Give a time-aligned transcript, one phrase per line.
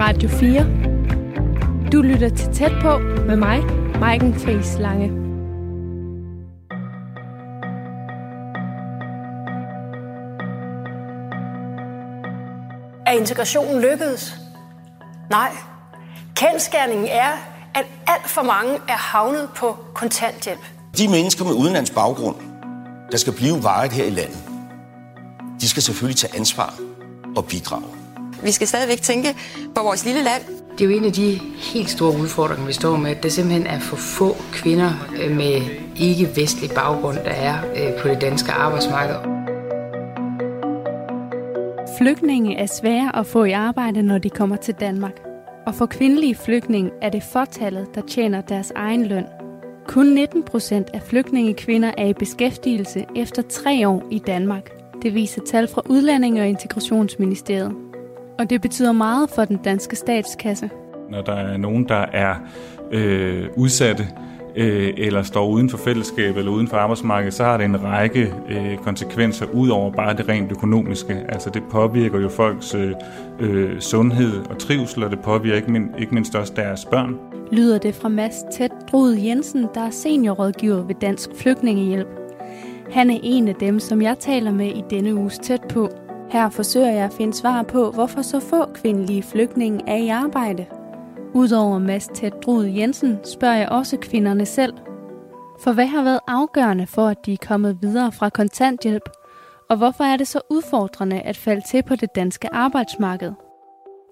[0.00, 0.66] Radio 4.
[1.92, 3.64] Du lytter til Tæt på med mig,
[4.00, 5.06] Maiken Friis Lange.
[13.06, 14.34] Er integrationen lykkedes?
[15.30, 15.50] Nej.
[16.36, 17.30] Kendskærningen er,
[17.74, 20.60] at alt for mange er havnet på kontanthjælp.
[20.98, 22.36] De mennesker med udenlands baggrund,
[23.12, 24.47] der skal blive varet her i landet,
[25.60, 26.74] de skal selvfølgelig tage ansvar
[27.36, 27.84] og bidrage.
[28.42, 29.36] Vi skal stadigvæk tænke
[29.74, 30.42] på vores lille land.
[30.78, 33.66] Det er jo en af de helt store udfordringer, vi står med, at der simpelthen
[33.66, 34.92] er for få kvinder
[35.22, 35.60] øh, med
[35.96, 39.16] ikke-vestlig baggrund, der er øh, på det danske arbejdsmarked.
[41.98, 45.20] Flygtninge er svære at få i arbejde, når de kommer til Danmark.
[45.66, 49.24] Og for kvindelige flygtninge er det fortallet, der tjener deres egen løn.
[49.86, 54.77] Kun 19 procent af flygtningekvinder er i beskæftigelse efter tre år i Danmark.
[55.02, 57.72] Det viser tal fra Udlændinge- og Integrationsministeriet.
[58.38, 60.70] Og det betyder meget for den danske statskasse.
[61.10, 62.34] Når der er nogen, der er
[62.92, 64.08] øh, udsatte
[64.56, 68.34] øh, eller står uden for fællesskab eller uden for arbejdsmarkedet, så har det en række
[68.48, 71.14] øh, konsekvenser ud over bare det rent økonomiske.
[71.28, 72.92] Altså det påvirker jo folks øh,
[73.40, 77.16] øh, sundhed og trivsel, og det påvirker ikke, mind, ikke mindst også deres børn.
[77.52, 82.08] Lyder det fra Mads Tæt Drud Jensen, der er seniorrådgiver ved Dansk Flygtningehjælp.
[82.90, 85.88] Han er en af dem, som jeg taler med i denne uges tæt på.
[86.30, 90.66] Her forsøger jeg at finde svar på, hvorfor så få kvindelige flygtninge er i arbejde.
[91.34, 94.74] Udover Mads Tæt Drud Jensen spørger jeg også kvinderne selv.
[95.60, 99.08] For hvad har været afgørende for, at de er kommet videre fra kontanthjælp?
[99.70, 103.32] Og hvorfor er det så udfordrende at falde til på det danske arbejdsmarked?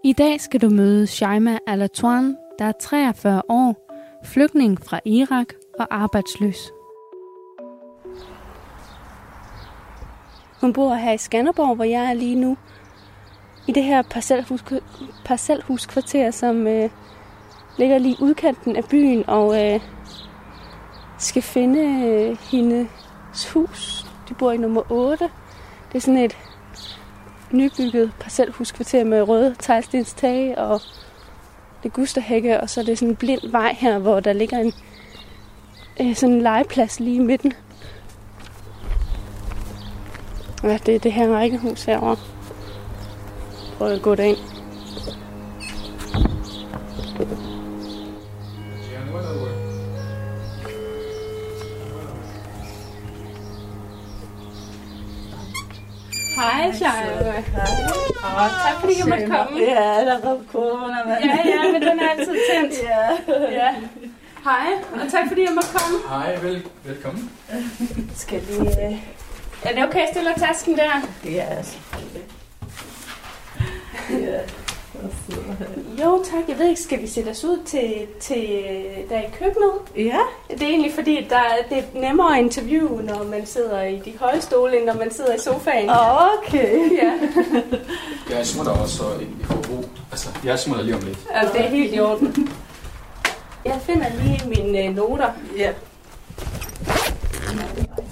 [0.04, 3.77] I dag skal du møde Shaima Alatouan, der er 43 år,
[4.24, 5.47] flygtning fra Irak
[5.78, 6.75] og arbejdsløs.
[10.67, 12.56] Hun bor her i Skanderborg, hvor jeg er lige nu.
[13.67, 14.64] I det her parcelhus,
[15.25, 16.91] parcelhuskvarter, som øh,
[17.78, 19.81] ligger lige udkanten af byen, og øh,
[21.19, 24.06] skal finde øh, hendes hus.
[24.28, 25.25] De bor i nummer 8.
[25.93, 26.37] Det er sådan et
[27.53, 30.81] nybygget parcelhuskvarter med røde teglstenstage og
[31.83, 34.72] det gusterhække, og så er det sådan en blind vej her, hvor der ligger en
[36.00, 37.53] øh, sådan en legeplads lige i midten.
[40.62, 42.17] Ja, det er det her rækkehus herovre.
[43.78, 44.39] Prøv at gå derind.
[56.37, 57.39] Hej, Shaima.
[58.25, 59.61] Åh, tak fordi jeg måtte komme.
[59.61, 61.15] Ja, der var corona, men...
[61.25, 62.72] Ja, ja, men den er altid tændt.
[62.91, 63.50] ja.
[63.50, 63.75] Ja.
[64.45, 65.99] Hej, og tak fordi jeg måtte komme.
[66.09, 67.31] Hej, vel, velkommen.
[68.15, 68.59] Skal vi...
[68.59, 69.16] Uh...
[69.62, 71.09] Er det okay, jeg stiller tasken der?
[71.25, 72.22] Ja, selvfølgelig.
[74.11, 74.39] Ja.
[76.05, 76.49] Jo, tak.
[76.49, 78.49] Jeg ved ikke, skal vi sætte os ud til, til
[79.09, 79.71] der i køkkenet?
[79.97, 80.19] Ja.
[80.50, 84.12] Det er egentlig fordi, der, det er nemmere at interviewe, når man sidder i de
[84.21, 85.91] høje stole, end når man sidder i sofaen.
[85.91, 86.91] Okay.
[87.03, 87.12] Ja,
[88.37, 89.84] Jeg smutter også så i i forbrug.
[90.11, 91.19] Altså, jeg smutter lige om lidt.
[91.31, 92.49] altså, det er helt i orden.
[93.65, 95.31] Jeg finder lige mine øh, noter.
[95.56, 95.71] Ja.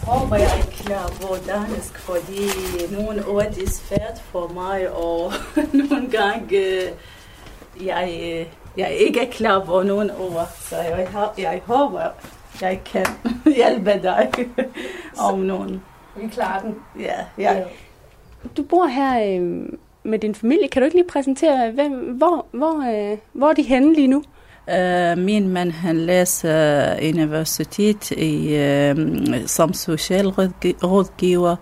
[0.07, 2.49] Er klar på dansk, fordi
[2.93, 5.33] nogle ord er svært for mig, og
[5.89, 6.91] nogle gange øh,
[7.87, 10.49] jeg, øh, jeg ikke er klar på nogle ord.
[10.61, 12.01] Så jeg, jeg håber,
[12.61, 13.07] jeg kan
[13.57, 14.31] hjælpe dig
[15.31, 15.83] om nogen.
[16.17, 16.75] Vi klarer den.
[17.01, 17.63] Ja, ja.
[18.57, 19.69] Du bor her øh,
[20.03, 20.69] med din familie.
[20.69, 24.23] Kan du ikke lige præsentere, hvem, hvor, hvor, øh, hvor er de henne lige nu?
[24.71, 28.97] Øh, min man han læser øh, universitet i, øh,
[29.47, 30.29] som social
[30.85, 31.57] rådgiver,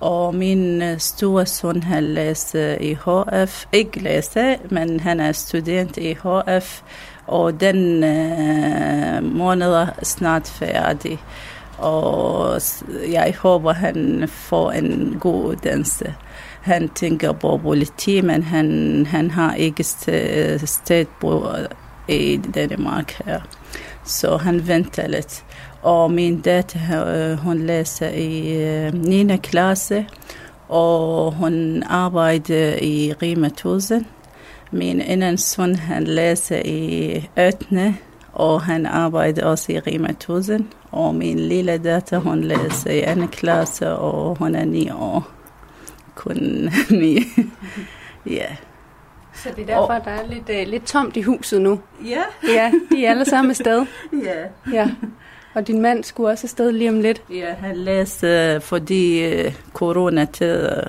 [0.00, 3.64] og min store søn han læser i HF.
[3.72, 6.82] Ikke læser, men han er student i HF,
[7.26, 11.18] og den øh, måned er snart færdig.
[11.78, 12.60] Og
[13.10, 16.14] jeg håber, han får en god uddannelse.
[16.62, 21.48] Han tænker på politi, men han, han har ikke st- sted på
[22.08, 23.40] i Danmark her.
[24.04, 25.44] Så han venter lidt.
[25.82, 29.36] Og min datter, øh, hun læser i øh, 9.
[29.36, 30.06] klasse,
[30.68, 34.04] og hun arbejder i Rima 1000.
[34.72, 37.94] Min anden søn, han læser i 8.
[38.32, 40.66] og han arbejder også i Rima 1000.
[40.90, 43.26] Og min lille datter, hun læser i 2.
[43.26, 45.28] klasse, og hun er 9 år.
[46.14, 46.36] Kun
[46.90, 47.18] 9.
[48.36, 48.46] ja.
[49.34, 51.80] Så det er derfor, der er lidt, øh, lidt tomt i huset nu.
[52.06, 52.22] Ja.
[52.54, 53.86] Ja, de er alle sammen afsted.
[54.24, 54.72] Ja.
[54.72, 54.90] Ja.
[55.54, 57.22] Og din mand skulle også afsted lige om lidt.
[57.30, 60.82] Ja, han læste, fordi øh, coronatid, øh,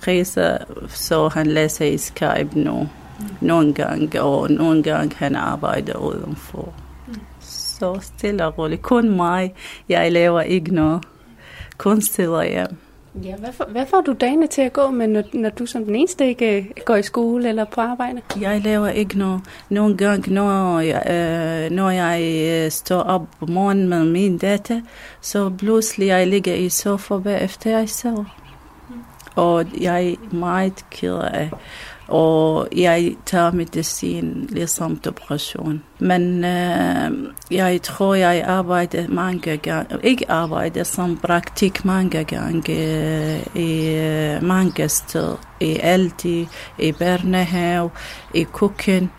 [0.00, 0.58] krise,
[0.88, 2.88] så han læser i Skype nu.
[3.40, 6.72] Nogle gange, og nogle gange han arbejder udenfor.
[7.40, 8.82] Så stille og roligt.
[8.82, 9.54] Kun mig.
[9.88, 11.04] Jeg laver ikke noget.
[11.78, 12.56] Kun stille hjem.
[12.56, 12.64] Ja,
[13.14, 15.84] Ja, hvad, for, hvad får du dagene til at gå med, når, når du som
[15.84, 18.22] den eneste ikke øh, går i skole eller på arbejde?
[18.40, 19.40] Jeg laver ikke noget.
[19.68, 24.80] Nogle gange, når jeg, øh, når jeg øh, står op om morgenen med min datter,
[25.20, 28.24] så pludselig jeg ligger i sofa bagefter jeg sover.
[29.36, 31.50] Og jeg er meget ked af
[32.08, 35.82] og jeg tager medicin ligesom depression.
[35.98, 37.10] Men øh,
[37.50, 44.42] jeg tror, jeg arbejder mange gange, ikke arbejder som praktik mange gange øh, i øh,
[44.42, 45.36] mange steder.
[45.60, 47.90] I Aldi, i børnehave,
[48.34, 49.10] i køkken.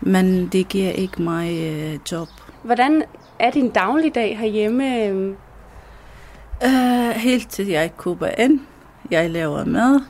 [0.00, 2.28] Men det giver ikke mig øh, job.
[2.62, 3.02] Hvordan
[3.38, 5.36] er din dagligdag herhjemme?
[6.64, 8.60] Uh, helt til jeg køber ind.
[9.10, 10.00] Jeg laver mad.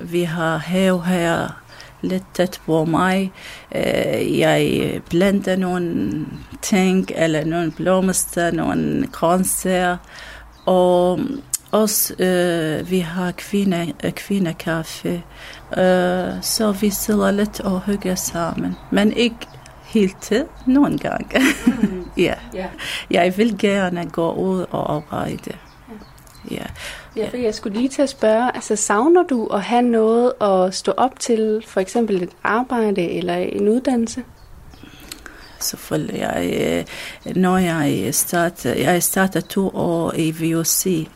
[0.00, 1.48] Vi har have her
[2.02, 3.32] lidt tæt på mig.
[3.74, 6.26] Uh, jeg blander nogle
[6.62, 9.96] ting, eller nogle blomster, nogle grøntsager.
[10.66, 11.20] Og
[11.70, 15.22] også, uh, vi har kvinde, kvindekaffe.
[15.70, 18.76] Uh, så vi sidder lidt og hygger sammen.
[18.90, 19.36] Men ikke
[19.84, 21.40] helt til, nogle gange.
[21.66, 22.04] Mm.
[22.16, 22.34] ja.
[22.56, 22.68] yeah.
[23.10, 25.52] Jeg vil gerne gå ud og arbejde.
[26.50, 26.64] Ja.
[27.16, 30.74] ja, for jeg skulle lige til at spørge, altså savner du at have noget at
[30.74, 34.24] stå op til, for eksempel et arbejde eller en uddannelse?
[35.60, 36.20] Selvfølgelig.
[36.20, 36.84] Jeg,
[37.36, 41.06] når jeg starter, jeg starter to år i VUC,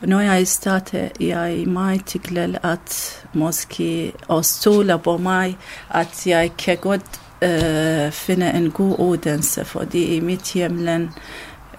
[0.00, 5.58] når jeg starter, jeg er meget glad at måske og stole på mig,
[5.90, 11.08] at jeg kan godt øh, finde en god uddannelse, fordi i mit hjemland,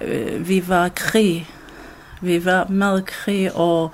[0.01, 1.49] øh, vi var krig,
[2.21, 3.91] vi var med krig, og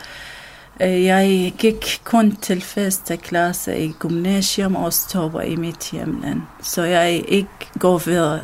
[0.82, 6.42] øh, jeg gik kun til første klasse i gymnasium og stopper i mit hjemland.
[6.62, 7.50] Så jeg ikke
[7.80, 8.40] går videre,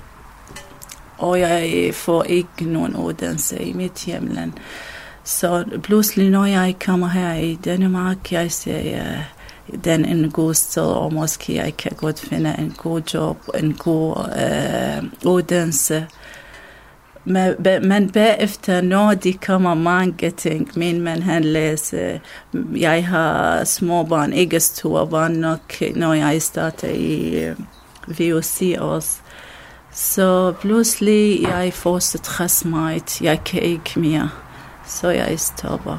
[1.17, 4.53] og jeg får ikke nogen uddannelse i mit hjemland.
[5.23, 9.23] Så pludselig, når jeg kommer her i Danmark, jeg siger, ja,
[9.83, 14.15] den en god sted, og måske jeg kan godt finde en god job, en god
[14.15, 16.07] øh, uddannelse.
[17.29, 22.19] Men, bagefter, når de kommer mange ting, min mand han læser,
[22.53, 27.55] øh, jeg har små børn, ikke store børn nok, når jeg starter i øh,
[28.07, 29.17] uh, VUC også.
[29.93, 34.29] Så pludselig, jeg får stress meget, jeg kan ikke mere,
[34.87, 35.97] så jeg stopper.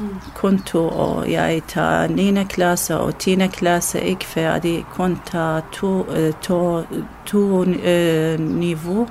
[0.00, 0.08] Mm.
[0.34, 2.44] Kun to år, jeg tager 9.
[2.44, 3.36] klasse og 10.
[3.46, 6.04] klasse, ikke færdig, kun tager to,
[6.42, 6.82] to, to,
[7.26, 9.08] to øh, niveau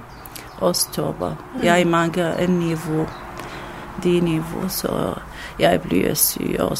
[0.61, 1.35] og.
[1.63, 3.07] Jeg mangler en niveau,
[4.03, 5.13] det niveau, så
[5.59, 6.77] jeg bliver syg og.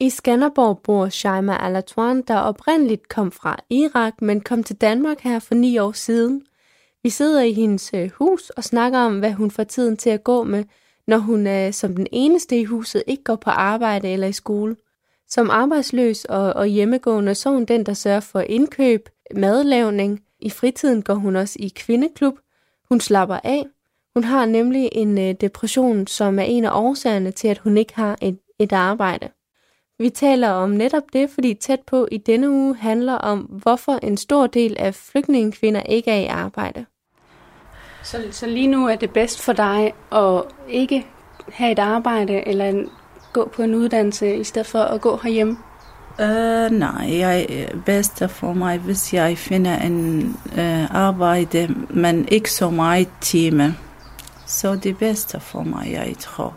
[0.00, 5.38] I Skanderborg bor Shaima Alatwan, der oprindeligt kom fra Irak, men kom til Danmark her
[5.38, 6.42] for ni år siden.
[7.02, 10.24] Vi sidder i hendes øh, hus og snakker om, hvad hun får tiden til at
[10.24, 10.64] gå med,
[11.06, 14.76] når hun øh, som den eneste i huset ikke går på arbejde eller i skole.
[15.30, 20.20] Som arbejdsløs og, og hjemmegående, så er hun den, der sørger for indkøb, madlavning.
[20.40, 22.38] I fritiden går hun også i kvindeklub.
[22.88, 23.66] Hun slapper af.
[24.14, 27.94] Hun har nemlig en øh, depression, som er en af årsagerne til, at hun ikke
[27.94, 29.28] har et, et arbejde.
[29.98, 34.16] Vi taler om netop det, fordi tæt på i denne uge handler om, hvorfor en
[34.16, 36.86] stor del af flygtningekvinder ikke er i arbejde.
[38.04, 41.06] Så, så lige nu er det bedst for dig at ikke
[41.48, 42.88] have et arbejde eller en,
[43.32, 45.56] gå på en uddannelse, i stedet for at gå herhjemme?
[46.18, 52.28] Uh, nej, jeg øh, er bedst for mig, hvis jeg finder en uh, arbejde, men
[52.28, 53.76] ikke så meget time.
[54.46, 56.54] Så det bedste for mig, jeg tror.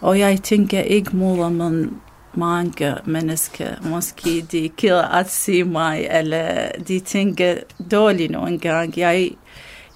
[0.00, 2.00] Og jeg tænker ikke moder, men
[2.34, 7.54] mange mennesker, måske de keder at se mig, eller de tænker
[7.90, 9.00] dårligt nogle gange.
[9.00, 9.30] Jeg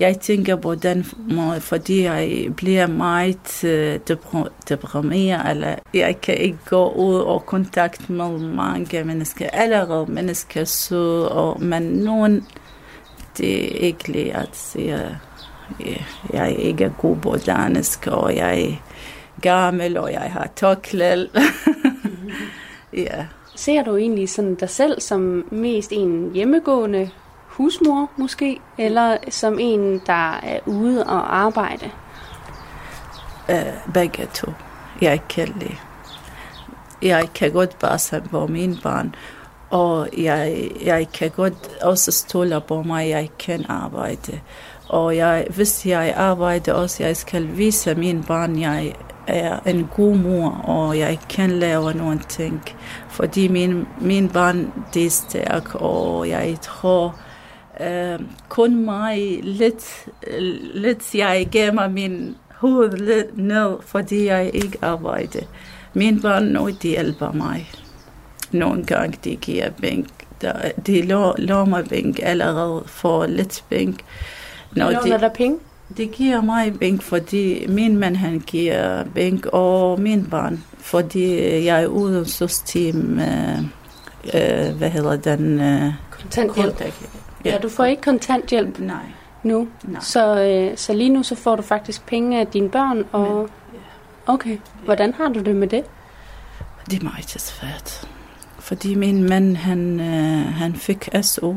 [0.01, 4.17] jeg tænker på den måde, fordi jeg bliver meget uh,
[4.69, 11.29] deprimeret, eller jeg kan ikke gå ud og kontakt med mange mennesker, allerede mennesker så,
[11.31, 12.47] og, men nogen,
[13.39, 15.19] det er ikke lige at sige,
[16.33, 18.75] jeg er ikke god på dansk, og jeg er
[19.41, 21.31] gammel, og jeg har toklæl.
[22.93, 23.27] ja.
[23.57, 27.11] Ser du egentlig sådan dig selv som mest en hjemmegående
[27.57, 31.91] husmor måske, eller som en, der er ude og arbejde?
[33.49, 34.53] Uh, begge to.
[35.01, 35.77] Jeg kan lide.
[37.03, 39.15] Jeg kan godt passe på mine barn,
[39.71, 44.41] og jeg, jeg kan godt også stole på mig, jeg kan arbejde.
[44.89, 48.95] Og jeg, hvis jeg arbejder også, jeg skal vise min barn, jeg
[49.27, 52.63] er en god mor, og jeg kan lave nogle ting.
[53.09, 57.15] Fordi min, min barn det er stærk, og jeg tror,
[57.81, 60.07] øh, kun mig lidt,
[60.75, 65.41] lidt jeg gemmer min hoved lidt ned, fordi jeg ikke arbejder.
[65.95, 67.71] Min børn nu, de hjælper mig.
[68.53, 70.07] Nogle gange de giver bænk.
[70.87, 71.03] De
[71.39, 74.05] lå mig bænk allerede for lidt bænk.
[74.73, 75.59] Når de, der penge?
[75.97, 81.83] Det giver mig bænk, fordi min mand han giver bænk, og min barn, fordi jeg
[81.83, 83.59] er uden system, øh,
[84.35, 85.61] øh, hvad hedder den?
[85.61, 86.83] Øh, kontanthjælp.
[87.45, 87.51] Ja.
[87.51, 88.97] ja, du får ikke kontanthjælp Nej.
[89.43, 90.01] nu, Nej.
[90.01, 93.49] Så, øh, så lige nu så får du faktisk penge af dine børn, og Men,
[94.27, 94.33] ja.
[94.33, 95.85] okay, hvordan har du det med det?
[96.91, 98.09] Det er meget svært,
[98.59, 101.57] fordi min mand han, øh, han fik SO,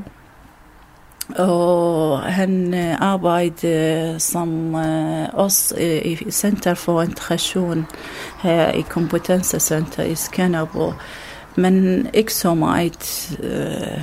[1.36, 7.86] og han øh, arbejdede som øh, også øh, i Center for Integration
[8.42, 10.94] her i Kompetenscenter i Skanderborg.
[11.56, 14.02] Men ikke så meget øh,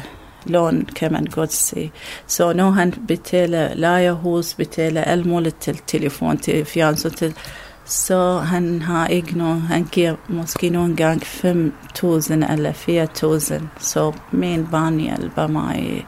[1.31, 1.93] godt sige.
[2.27, 7.35] Så når han betaler lejehus, betaler alt muligt til telefon, til fjernsyn, til,
[7.85, 12.73] så han har ikke noget, han giver måske nogle gange 5.000 eller
[13.59, 13.63] 4.000.
[13.79, 16.05] Så min barn hjælper mig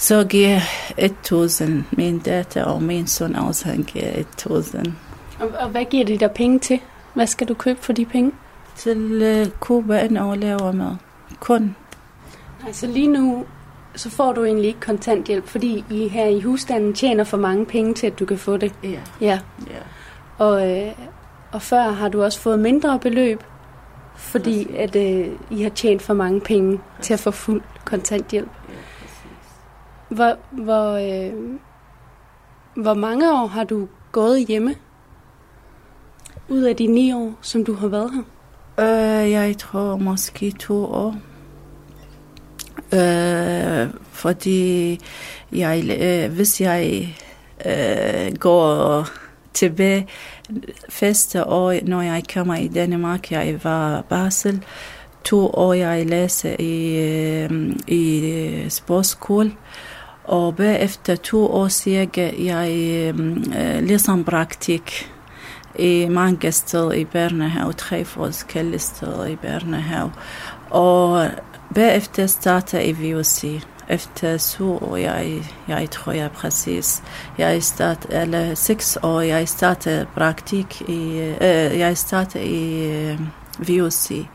[0.00, 0.60] så giver
[0.98, 4.92] 1000 min datter, og min søn også, han giver 1000.
[5.40, 6.80] Og, og hvad giver de der penge til?
[7.14, 8.32] Hvad skal du købe for de penge?
[8.76, 10.96] Til uh, ind og lave med.
[11.40, 11.76] Kun.
[12.66, 13.46] Altså lige nu,
[13.94, 17.94] så får du egentlig ikke kontanthjælp, fordi I her i husstanden tjener for mange penge
[17.94, 18.74] til, at du kan få det.
[18.82, 19.00] Ja.
[19.20, 19.40] Ja.
[19.70, 19.80] ja.
[20.38, 20.92] Og, øh,
[21.52, 23.42] og før har du også fået mindre beløb,
[24.16, 27.06] fordi at øh, I har tjent for mange penge Præcis.
[27.06, 28.48] til at få fuld kontanthjælp.
[30.08, 31.32] Hvor, hvor, øh,
[32.74, 34.74] hvor mange år har du gået hjemme?
[36.48, 38.22] Ud af de ni år, som du har været her?
[38.78, 41.16] Øh, jeg tror måske to år.
[42.92, 45.00] Øh, fordi
[45.52, 47.14] jeg, øh, hvis jeg
[47.66, 49.06] øh, går
[49.54, 50.06] tilbage
[50.88, 54.64] første år, når jeg kommer i Danmark, jeg var Basel,
[55.24, 57.50] to år jeg læste i, øh,
[57.86, 59.52] i øh, sportsskole,
[60.24, 63.18] og bagefter to år cirka, jeg øh,
[63.60, 65.10] øh, ligesom praktik
[65.80, 70.12] i mange steder i børnehave, tre forskellige steder i børnehave.
[70.70, 71.28] Og
[71.74, 73.44] bagefter startede jeg i VUC.
[73.88, 77.02] Efter så år, jeg, jeg tror jeg præcis,
[77.38, 83.20] jeg start, eller seks år, jeg startede praktik i, øh, jeg startede i øh,
[83.68, 84.26] VUC.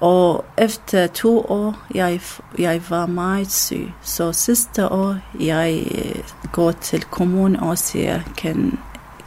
[0.00, 2.20] Og efter to år, jeg,
[2.58, 3.92] jeg var meget syg.
[4.02, 8.78] Så sidste år, jeg øh, går til kommunen og siger, kan,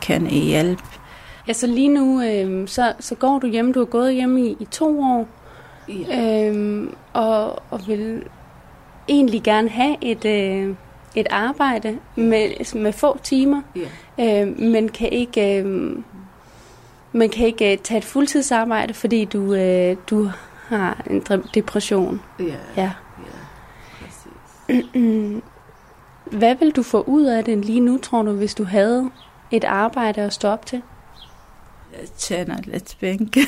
[0.02, 0.84] kan I hjælpe?
[1.48, 3.74] Ja, så lige nu, øh, så, så går du hjem.
[3.74, 5.28] Du har gået hjem i, i to år.
[5.90, 6.50] Ja.
[6.50, 8.24] Øh, og, og vil
[9.08, 10.76] egentlig gerne have et, øh,
[11.16, 13.62] et arbejde med, med få timer.
[14.18, 14.42] Ja.
[14.42, 15.60] Øh, men kan ikke...
[15.60, 15.96] Øh,
[17.12, 20.32] man kan ikke uh, tage et fuldtidsarbejde, fordi du, uh, du
[20.68, 21.24] har en
[21.54, 22.22] depression.
[22.40, 22.46] Ja.
[22.78, 22.92] ja.
[24.70, 24.82] ja
[26.40, 29.10] Hvad vil du få ud af det lige nu, tror du, hvis du havde
[29.52, 30.82] et arbejde at stå op til?
[32.00, 33.48] Jeg tjener lidt penge.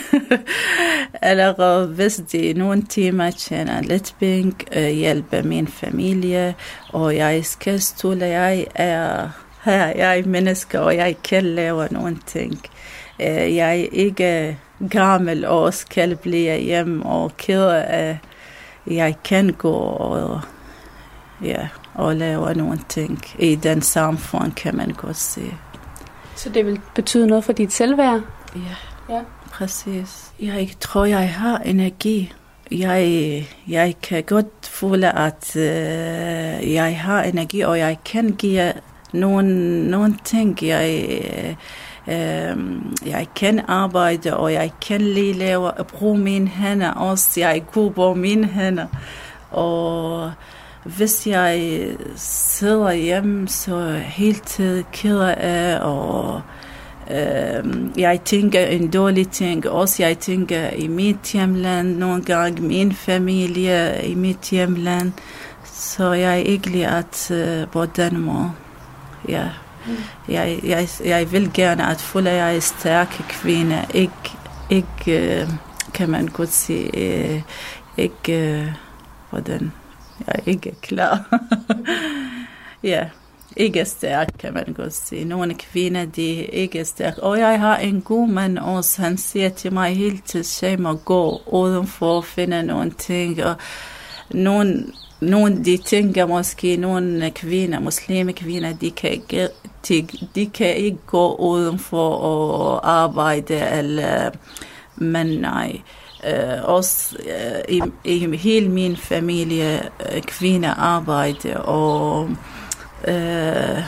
[1.23, 6.55] Eller hvis det er nogle timer, tjener lidt penge, hjælper min familie,
[6.93, 9.29] og jeg skal stole, jeg er
[9.65, 12.59] her, jeg er menneske, og jeg kan lave nogle ting.
[13.19, 14.57] Øh, jeg er ikke
[14.89, 17.83] gammel og skal blive hjem og kede.
[17.83, 18.19] af,
[18.87, 20.41] jeg kan gå og,
[21.43, 25.53] ja, og lave nogle ting i den samfund, kan man godt se.
[26.35, 28.21] Så det vil betyde noget for dit selvværd?
[28.55, 29.21] Ja, ja.
[29.51, 30.31] præcis.
[30.39, 32.33] Jeg tror, jeg har energi.
[32.71, 38.73] Jeg, jeg kan godt føle, at øh, jeg har energi, og jeg kan give
[39.13, 40.57] nogle, nogle ting.
[40.61, 41.21] Jeg,
[42.07, 42.57] øh,
[43.05, 47.39] jeg kan arbejde, og jeg kan lige lave, bruge mine hænder også.
[47.39, 48.87] Jeg er god på mine hænder.
[49.51, 50.31] Og
[50.83, 56.41] hvis jeg sidder hjemme, så helt keder af, og
[57.97, 59.69] jeg tænker en dårlig ting.
[59.69, 65.11] Også jeg tænker i mit hjemland, nogle gange min familie i mit hjemland.
[65.63, 68.51] Så jeg er ikke at uh, på den måde.
[69.27, 69.49] Ja.
[69.87, 69.95] Mm.
[70.27, 73.85] Jeg, jeg, jeg vil gerne at føle, at jeg er stærk kvinde.
[73.93, 74.13] Ikke,
[74.69, 75.53] ikke uh,
[75.93, 77.41] kan man godt sige, uh,
[77.97, 78.73] ikke, uh,
[79.29, 79.71] hvordan,
[80.19, 81.39] jeg er ikke klar.
[82.83, 83.05] ja,
[83.57, 85.25] ikke stærk, kan man godt sige.
[85.25, 87.17] Nogle kvinder, de er ikke stærk.
[87.17, 90.93] Og jeg har en god mand også, han siger til mig hele tiden, at må
[90.93, 93.43] gå udenfor og finde nogle ting.
[93.43, 93.55] Og
[94.31, 94.85] nogle,
[95.19, 99.47] nogle de tænker måske, nogle kvinder, muslime kvinder, de kan, ikke,
[99.87, 104.29] de, de kan ikke gå udenfor og arbejde, eller,
[104.95, 105.81] men nej.
[106.23, 112.29] Uh, også uh, i, i hele min familie uh, kvinder arbejder, og
[113.07, 113.83] øh,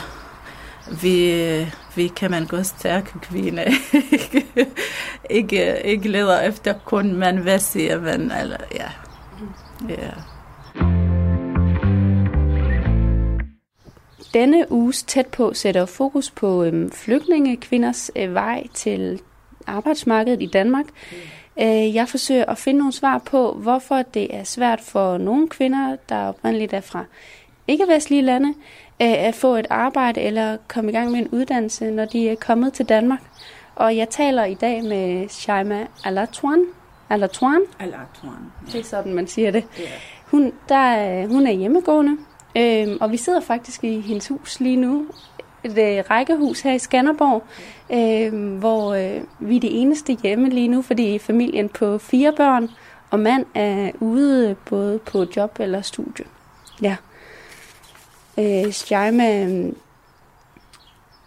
[1.02, 1.66] vi,
[1.96, 3.64] vi kan man gå stærke kvinde.
[5.30, 8.88] ikke, ikke leder efter kun man, hvad siger man, eller ja.
[9.88, 10.10] ja.
[14.34, 19.20] Denne uges tæt på sætter fokus på øhm, flygtningekvinders øh, vej til
[19.66, 20.86] arbejdsmarkedet i Danmark.
[21.60, 25.96] Øh, jeg forsøger at finde nogle svar på, hvorfor det er svært for nogle kvinder,
[26.08, 27.04] der oprindeligt er fra
[27.68, 28.48] ikke-vestlige lande,
[29.02, 32.34] øh, at få et arbejde eller komme i gang med en uddannelse, når de er
[32.34, 33.20] kommet til Danmark.
[33.74, 36.64] Og jeg taler i dag med Shaima Alatuan.
[37.10, 37.60] Alatuan?
[37.80, 38.52] Alatuan.
[38.66, 38.72] Ja.
[38.72, 39.64] Det er sådan, man siger det.
[39.80, 39.90] Yeah.
[40.26, 42.16] Hun, der, hun er hjemmegående,
[42.56, 45.06] øh, og vi sidder faktisk i hendes hus lige nu.
[45.64, 47.44] Et øh, rækkehus her i Skanderborg,
[47.92, 52.70] øh, hvor øh, vi er de eneste hjemme lige nu, fordi familien på fire børn
[53.10, 56.24] og mand er ude både på job eller studie.
[56.82, 56.96] Ja.
[58.38, 59.46] Øh, Shaima,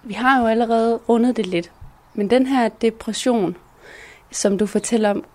[0.03, 1.71] vi har jo allerede rundet det lidt,
[2.13, 3.55] men den her depression,
[4.31, 5.25] som du fortæller om,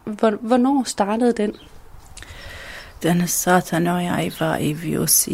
[0.40, 1.56] hvornår startede den?
[3.02, 5.28] Den startede, når jeg var i VOC,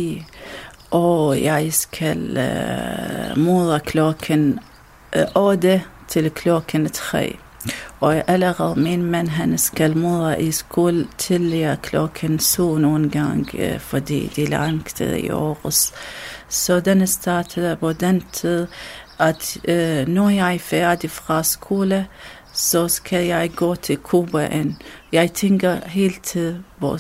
[0.91, 4.59] og jeg skal øh, mode klokken
[5.17, 7.37] øh, 8 til klokken 3.
[8.01, 13.81] Og allerede min mand, han skal møde i skole til klokken så nogle gange, øh,
[13.81, 15.93] fordi de er langt i Aarhus.
[16.49, 18.67] Så den startede på den tid,
[19.19, 22.07] at øh, når jeg er færdig fra skole,
[22.53, 24.79] så skal jeg gå til Kubaen.
[25.13, 26.99] Jeg tænker helt til, hvor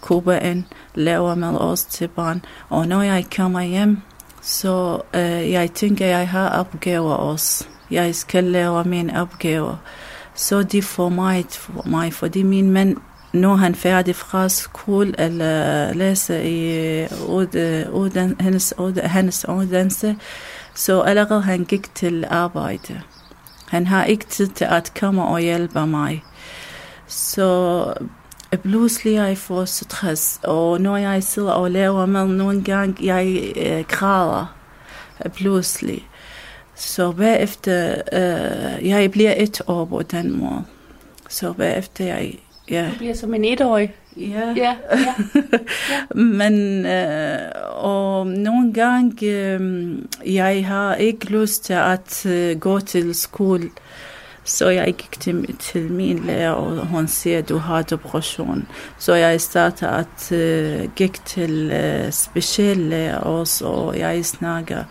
[0.00, 2.44] Kubaen laver med os til barn.
[2.68, 3.98] Og når jeg kommer hjem,
[4.42, 7.66] så øh, jeg tænker, jeg har opgaver også.
[7.90, 9.76] Jeg skal lave mine opgaver.
[10.38, 12.96] Så det får meget for mig, fordi min mand
[13.32, 18.74] når han er færdig fra skole eller læser i øh, uden, øh, hans,
[19.10, 20.16] hendes uddannelse,
[20.74, 23.00] så allerede han gik til arbejde.
[23.68, 26.24] Han har ikke tid til at komme og hjælpe mig.
[27.06, 27.94] Så
[28.52, 33.52] øh, pludselig jeg får stress, og når jeg sidder og laver mad, nogle gange jeg
[33.56, 34.54] øh, græder
[35.34, 36.08] pludselig.
[36.78, 40.64] Så bagefter, øh, jeg bliver et år på den måde.
[41.28, 42.34] Så bagefter jeg
[42.70, 42.88] Ja.
[42.92, 43.94] Du bliver som en etårig.
[44.16, 44.54] Ja.
[44.56, 45.14] ja, ja.
[45.90, 46.14] ja.
[46.14, 47.38] Men øh,
[47.70, 53.70] og nogle gange, øh, jeg har ikke lyst til at øh, gå til skole.
[54.44, 58.68] Så jeg gik til, til min lærer, og hun siger, du har depression.
[58.98, 64.84] Så jeg startede at øh, gik til øh, speciallærer også, og jeg snakker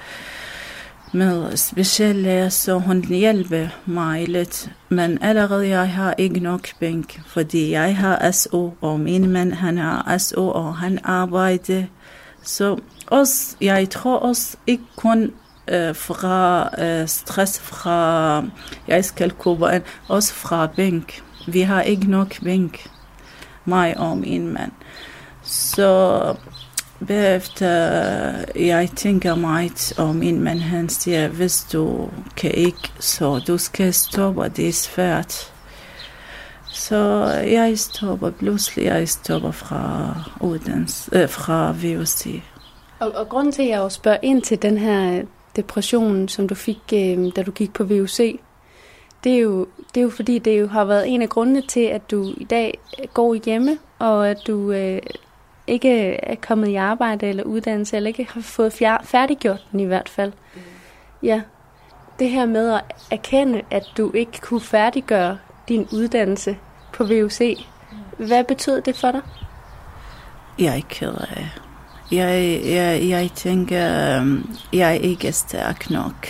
[1.18, 4.70] med specielle, så hun hjælper mig lidt.
[4.90, 9.78] Men allerede jeg har ikke nok penge, fordi jeg har SO, og min mand han
[9.78, 11.84] har SO, og han arbejder.
[12.44, 12.78] Så
[13.08, 15.34] også, jeg tror også ikke kun
[15.68, 18.44] øh, fra øh, stress fra,
[18.88, 21.24] jeg skal købe en, også fra bank.
[21.48, 22.90] Vi har ikke nok bank,
[23.66, 24.72] mig og min mand.
[25.44, 26.36] Så
[27.08, 27.70] Bagefter
[28.56, 33.94] jeg tænker meget, om min mand han siger, hvis du kan ikke, så du skal
[33.94, 35.54] stoppe, det er svært.
[36.66, 42.42] Så jeg stopper pludselig, jeg stopper fra, uddans, øh, fra VUC.
[43.00, 45.22] Og, og grunden til, at jeg også spørger ind til den her
[45.56, 48.40] depression, som du fik, øh, da du gik på VUC,
[49.24, 51.80] det er, jo, det er jo fordi, det jo har været en af grundene til,
[51.80, 52.80] at du i dag
[53.14, 55.02] går hjemme, og at du øh,
[55.68, 60.10] ikke er kommet i arbejde eller uddannelse, eller ikke har fået færdiggjort den i hvert
[60.10, 60.32] fald.
[60.56, 60.62] Mm.
[61.24, 61.42] Ja.
[62.20, 66.58] Det her med at erkende, at du ikke kunne færdiggøre din uddannelse
[66.94, 67.58] på VUC,
[68.18, 69.22] hvad betød det for dig?
[70.60, 71.50] Jeg er ikke ked af.
[72.12, 76.28] Jeg, jeg, jeg tænker, øhm, jeg er ikke stærk nok.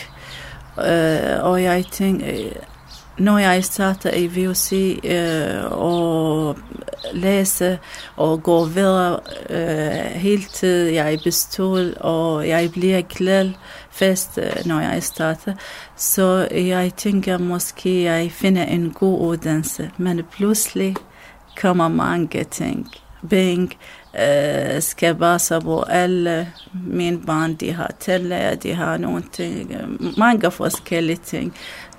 [0.77, 2.27] Uh, og jeg tænker,
[3.19, 6.57] når jeg starter i VUC øh, og
[7.13, 7.77] læser
[8.15, 13.51] og går videre øh, hele tiden, jeg består og jeg bliver glad
[13.91, 15.53] fast, øh, når jeg starter.
[15.95, 20.95] Så jeg tænker måske, jeg finder en god uddannelse, men pludselig
[21.61, 22.87] kommer mange ting.
[23.29, 23.73] Bing
[24.19, 30.17] øh, skal passe på alle mine barn, De har tæller, de har nogle ting, øh,
[30.17, 31.53] mange forskellige ting.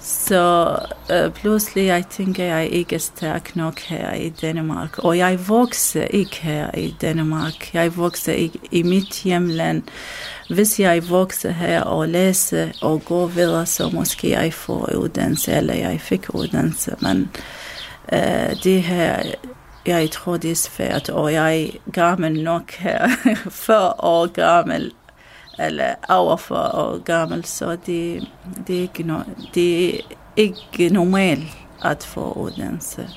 [0.09, 0.77] Så
[1.13, 4.99] øh, pludselig jeg tænker jeg ikke er stærk nok her i Danmark.
[4.99, 7.75] Og jeg vokser ikke her i Danmark.
[7.75, 9.83] Jeg vokser ikke i mit hjemland.
[10.51, 15.75] Hvis jeg vokser her og læser og går videre, så måske jeg får uddannelse, eller
[15.75, 16.95] jeg fik uddannelse.
[17.01, 17.31] Men
[18.13, 19.23] øh, det her,
[19.87, 23.09] jeg tror det er svært, og jeg er gammel nok her,
[23.51, 24.93] 40 år gammel,
[25.61, 28.29] eller over 40 år gammel, så det,
[28.67, 29.21] det, er, ikke no,
[29.55, 30.01] det er
[30.37, 31.49] ikke normalt
[31.85, 33.09] at få uddannelse.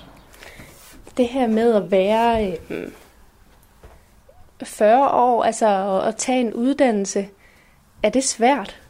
[1.18, 2.88] Det her med at være øh,
[4.64, 7.28] 40 år, altså at, at tage en uddannelse,
[8.04, 8.82] er det svært?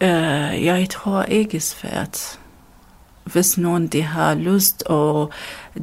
[0.00, 2.40] Uh, jeg tror ikke svært.
[3.32, 5.30] Hvis nogen de har lyst, og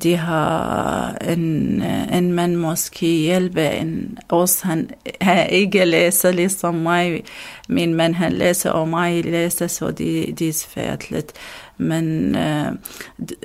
[0.03, 4.61] de har en, øh, en mand måske hjælpe en, os.
[4.61, 4.89] han,
[5.21, 7.23] han ikke læser ligesom mig.
[7.69, 11.31] Min mand han læser, og mig læser, så det, de er svært lidt.
[11.77, 12.71] Men øh,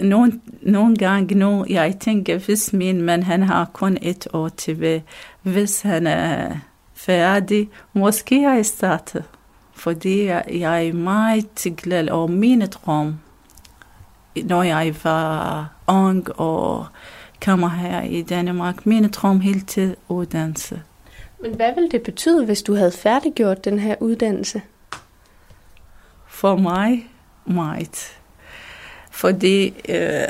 [0.02, 5.04] nogle, nogle gange nu, jeg tænker, hvis min mand han har kun et år tilbage,
[5.42, 6.56] hvis han er
[6.94, 9.22] færdig, måske jeg starter.
[9.74, 13.14] Fordi jeg er meget glad og min drøm
[14.42, 16.86] når jeg var ung og
[17.44, 18.86] kommer her i Danmark.
[18.86, 20.82] Mine drøm helt til uddannelse.
[21.42, 24.62] Men hvad ville det betyde, hvis du havde færdiggjort den her uddannelse?
[26.28, 27.10] For mig,
[27.44, 28.18] meget.
[29.10, 30.24] Fordi øh,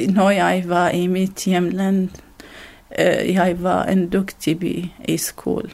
[0.00, 2.08] når jeg var i mit hjemland,
[2.98, 5.70] øh, jeg var en dygtig pige i skole.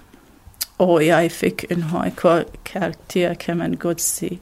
[0.79, 2.11] Og jeg fik en høj
[2.65, 4.41] karakter, kan man godt sige.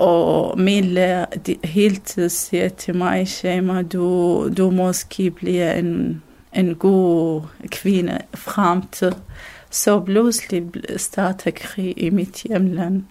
[0.00, 1.26] Og min lærer
[1.64, 6.22] hele tiden siger til mig, Shema, du, du måske bliver en,
[6.54, 9.12] en god kvinde fremtid.
[9.70, 10.64] Så pludselig
[10.96, 13.02] starter krig i mit hjemland.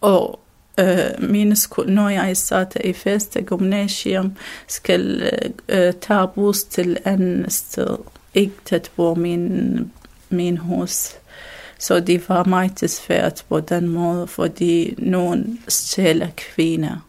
[0.00, 0.40] Og
[0.80, 4.32] øh, mine sko- når jeg starter i første gymnasium,
[4.66, 5.30] skal
[5.68, 7.96] øh, tage bus til andet sted,
[8.34, 9.92] ikke tæt på min,
[10.30, 11.14] min hus.
[11.78, 17.06] Så det var meget svært på den måde, fordi nogen stjæler kvinder.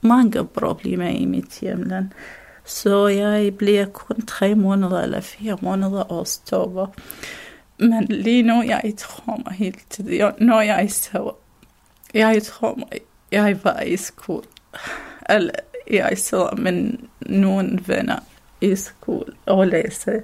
[0.00, 2.08] Mange problemer i mit hjemland.
[2.64, 6.86] Så jeg bliver kun tre måneder eller fire måneder og stopper.
[7.78, 11.32] Men lige nu, jeg tror mig helt tiden, når jeg så,
[12.14, 12.88] jeg tror mig,
[13.32, 14.42] jeg var i skole.
[15.28, 15.54] Eller
[15.90, 18.18] jeg sidder med nogle venner
[18.60, 20.12] i skole og læser.
[20.12, 20.20] Ja.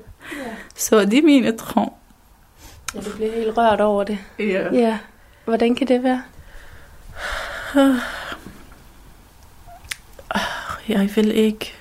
[0.76, 1.90] Så det er mine drømme.
[2.94, 4.18] Ja, du bliver helt rørt over det.
[4.38, 4.75] Ja.
[4.75, 4.99] ja.
[5.44, 6.22] Hvordan kan det være?
[10.88, 11.72] Jeg vil ikke.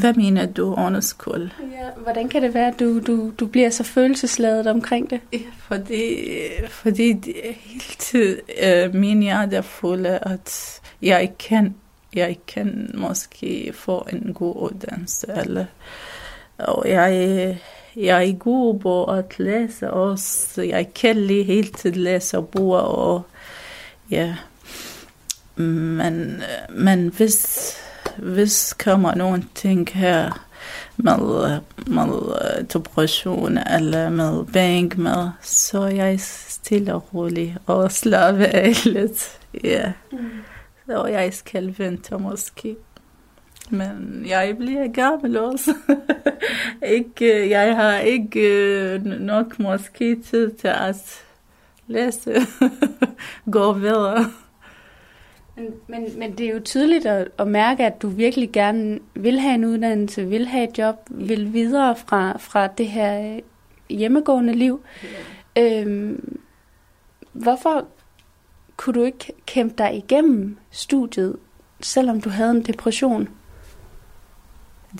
[0.00, 1.50] Hvad mener du, underskuld?
[1.60, 5.20] Ja, hvordan kan det være, at du, du, du bliver så følelsesladet omkring det?
[5.32, 6.28] Ja, fordi,
[6.68, 11.74] fordi det er hele tiden øh, min hjerte er fuld at jeg kan,
[12.14, 15.26] jeg kan måske få en god uddannelse.
[15.36, 15.64] Eller,
[16.58, 17.58] og jeg,
[17.98, 20.62] jeg er god på at læse også.
[20.62, 23.22] Jeg kan lige hele tiden læse bøger og
[24.10, 24.36] ja.
[25.56, 27.76] Men, men hvis,
[28.16, 30.46] hvis kommer nogle ting her
[30.96, 38.84] med, med depression eller med bank med, så jeg stille og rolig og slapper af
[38.84, 39.38] lidt.
[39.64, 39.92] Ja.
[40.12, 40.18] Mm.
[40.86, 42.76] Så jeg skal vente måske.
[43.70, 45.74] Men jeg bliver gammel også.
[46.96, 51.24] ikke, jeg har ikke øh, nok måske tid til at
[51.86, 52.34] læse.
[53.52, 54.24] Gå videre.
[55.56, 59.38] Men, men, men det er jo tydeligt at, at mærke, at du virkelig gerne vil
[59.38, 63.40] have en uddannelse, vil have et job, vil videre fra, fra det her øh,
[63.96, 64.80] hjemmegående liv.
[65.56, 65.80] Ja.
[65.80, 66.38] Øhm,
[67.32, 67.86] hvorfor
[68.76, 71.36] kunne du ikke kæmpe dig igennem studiet,
[71.80, 73.28] selvom du havde en depression?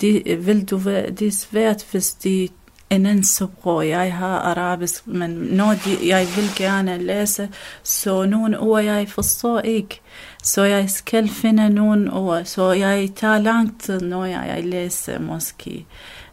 [0.01, 2.49] Det øh, vil du det er svært, hvis de
[2.89, 3.87] en anden sprog.
[3.87, 7.49] Jeg har arabisk, men når de, jeg vil gerne læse,
[7.83, 10.01] så nogle ord jeg forstår ikke.
[10.43, 15.85] Så jeg skal finde nogle ord, så jeg tager lang tid, når jeg læser måske.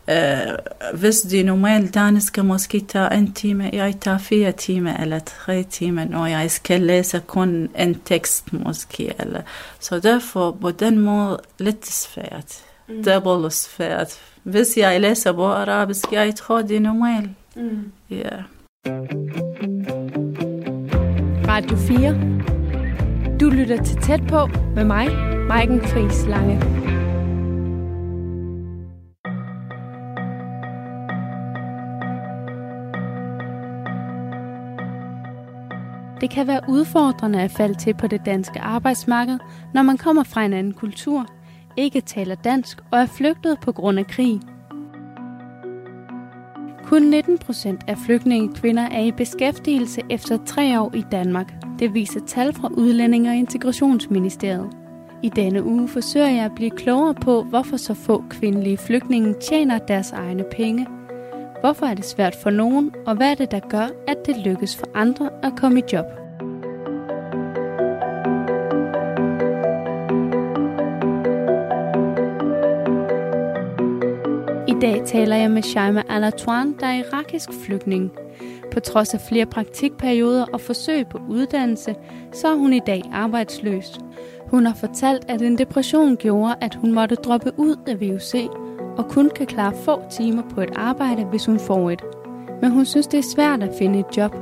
[0.09, 5.63] Uh, hvis de normalt danske måske tager en time, jeg tager fire timer eller tre
[5.63, 9.13] timer, når jeg skal læse kun en tekst måske.
[9.19, 9.41] Eller.
[9.81, 12.66] Så derfor på den måde lidt svært.
[12.89, 13.05] Mm.
[13.05, 14.21] double svært.
[14.43, 17.31] Hvis jeg læser på arabisk, jeg tror det er normalt.
[17.57, 17.93] Mm.
[18.13, 18.43] Yeah.
[21.49, 23.39] Radio 4.
[23.41, 25.09] Du lytter til Tæt på med mig,
[25.49, 26.63] Maiken Friis Lange.
[36.21, 39.39] Det kan være udfordrende at falde til på det danske arbejdsmarked,
[39.75, 41.27] når man kommer fra en anden kultur
[41.77, 44.41] ikke taler dansk og er flygtet på grund af krig.
[46.85, 51.55] Kun 19 procent af flygtningekvinder er i beskæftigelse efter tre år i Danmark.
[51.79, 54.71] Det viser tal fra Udlændinge- og Integrationsministeriet.
[55.23, 59.79] I denne uge forsøger jeg at blive klogere på, hvorfor så få kvindelige flygtninge tjener
[59.79, 60.87] deres egne penge.
[61.61, 64.77] Hvorfor er det svært for nogen, og hvad er det, der gør, at det lykkes
[64.77, 66.26] for andre at komme i job?
[74.81, 78.13] Dag taler jeg med Shaima Alatouan, der er irakisk flygtning.
[78.73, 81.95] På trods af flere praktikperioder og forsøg på uddannelse,
[82.33, 83.99] så er hun i dag arbejdsløs.
[84.47, 88.35] Hun har fortalt, at en depression gjorde, at hun måtte droppe ud af VUC
[88.99, 92.03] og kun kan klare få timer på et arbejde, hvis hun får et.
[92.63, 94.35] Men hun synes, det er svært at finde et job,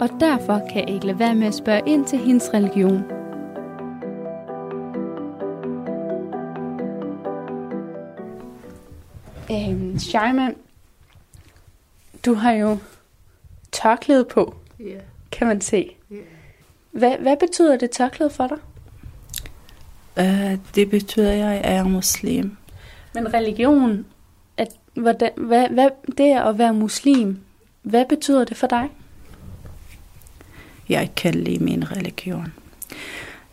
[0.00, 3.04] og derfor kan jeg ikke lade være med at spørge ind til hendes religion.
[9.50, 10.48] Øhm, Shaima,
[12.26, 12.78] du har jo
[13.72, 14.84] tørklæde på, Ja.
[15.32, 15.96] kan man se.
[16.90, 18.58] Hvad, hvad betyder det tørklæde for dig?
[20.16, 22.56] Uh, det betyder, at jeg er muslim.
[23.14, 24.06] Men religion,
[24.56, 27.38] at, hvordan, hvad, hvad, det at være muslim,
[27.82, 28.88] hvad betyder det for dig?
[30.88, 32.52] Jeg kan lide min religion.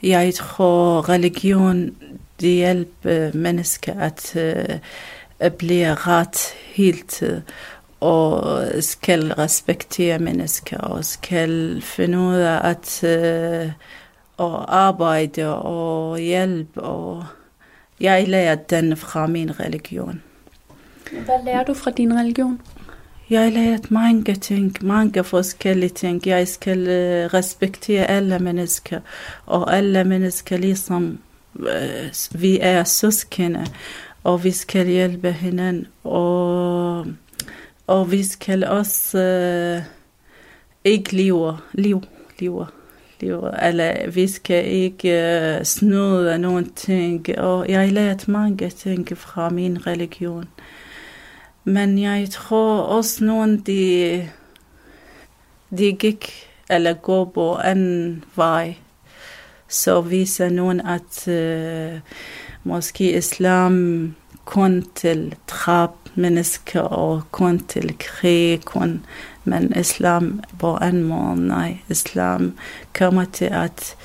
[0.04, 1.96] Jeg tror, religion
[2.40, 4.76] det hjælper mennesker at, uh,
[5.42, 7.44] at blive ret hele tiden
[8.00, 13.72] og skal respektere mennesker og skal finde ud af at uh,
[14.38, 16.82] og arbejde og hjælpe.
[16.82, 17.26] Og
[18.00, 20.22] jeg lærer den fra min religion.
[21.12, 22.62] Hvad lærer du fra din religion?
[23.30, 26.28] Jeg lærer mange ting, mange forskellige ting.
[26.28, 29.00] Jeg skal uh, respektere alle mennesker,
[29.46, 31.20] og alle mennesker ligesom
[31.54, 31.66] uh,
[32.32, 33.68] vi er søskende,
[34.24, 37.06] og vi skal hjælpe hinanden, og,
[37.88, 39.18] og vi skal også
[39.78, 39.84] uh,
[40.84, 42.02] ikke leve, liv,
[42.40, 42.68] leve
[43.20, 49.50] liv, eller vi skal ikke uh, snyde nogen ting, og jeg lærte mange ting fra
[49.50, 50.46] min religion.
[51.64, 54.30] Men jeg tror også nogen, de,
[55.78, 58.76] de gik eller går på en vej,
[59.68, 62.00] så viser nogen, at uh,
[62.64, 69.06] måske islam kun til drab mennesker og kun til krig, kun,
[69.44, 72.58] men islam på en måde, nej, islam
[72.94, 73.96] kommer til at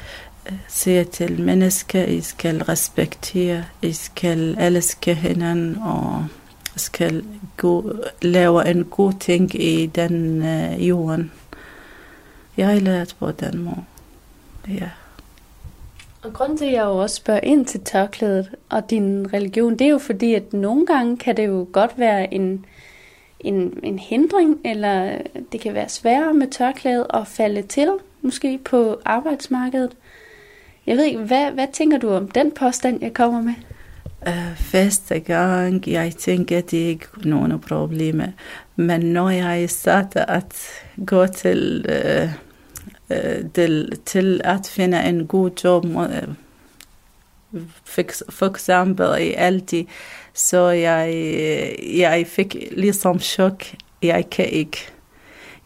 [0.47, 6.27] øh, sige til mennesker, I skal respektere, I skal elske hinanden og
[6.77, 7.25] skal
[7.57, 7.83] go,
[8.23, 11.33] lave en god ting i den uh, jorden.
[12.57, 13.85] Jeg har lært på den måde.
[14.69, 14.89] Ja.
[16.27, 19.87] Og grunden til, at jeg jo også spørger ind til tørklædet og din religion, det
[19.87, 22.65] er jo fordi, at nogle gange kan det jo godt være en,
[23.41, 25.19] en, en hindring, eller
[25.53, 27.91] det kan være sværere med tørklædet at falde til,
[28.23, 29.97] måske på arbejdsmarkedet.
[30.87, 33.55] Jeg ved ikke, hvad, hvad tænker du om den påstand, jeg kommer med?
[34.27, 38.27] Uh, første gang, jeg tænker, det er ikke nogen problemer.
[38.77, 40.55] Men når jeg starter at
[41.07, 42.46] gå til, uh, uh,
[43.55, 46.29] til, til at finde en god job, øh,
[48.31, 49.89] for, eksempel i Aldi,
[50.35, 53.65] så jeg, øh, jeg fik ligesom chok.
[54.03, 54.79] Jeg kan ikke.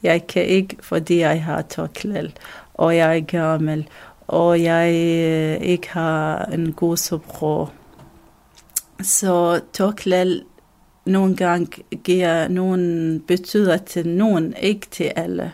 [0.03, 2.33] Jeg kan ikke, fordi jeg har tørklæde,
[2.74, 3.88] og jeg er gammel,
[4.29, 7.70] og jeg øh, ikke har en god sprog.
[9.03, 10.44] Så tørklæde
[11.05, 15.53] nogle gange giver nogen betyder til nogen, ikke til alle.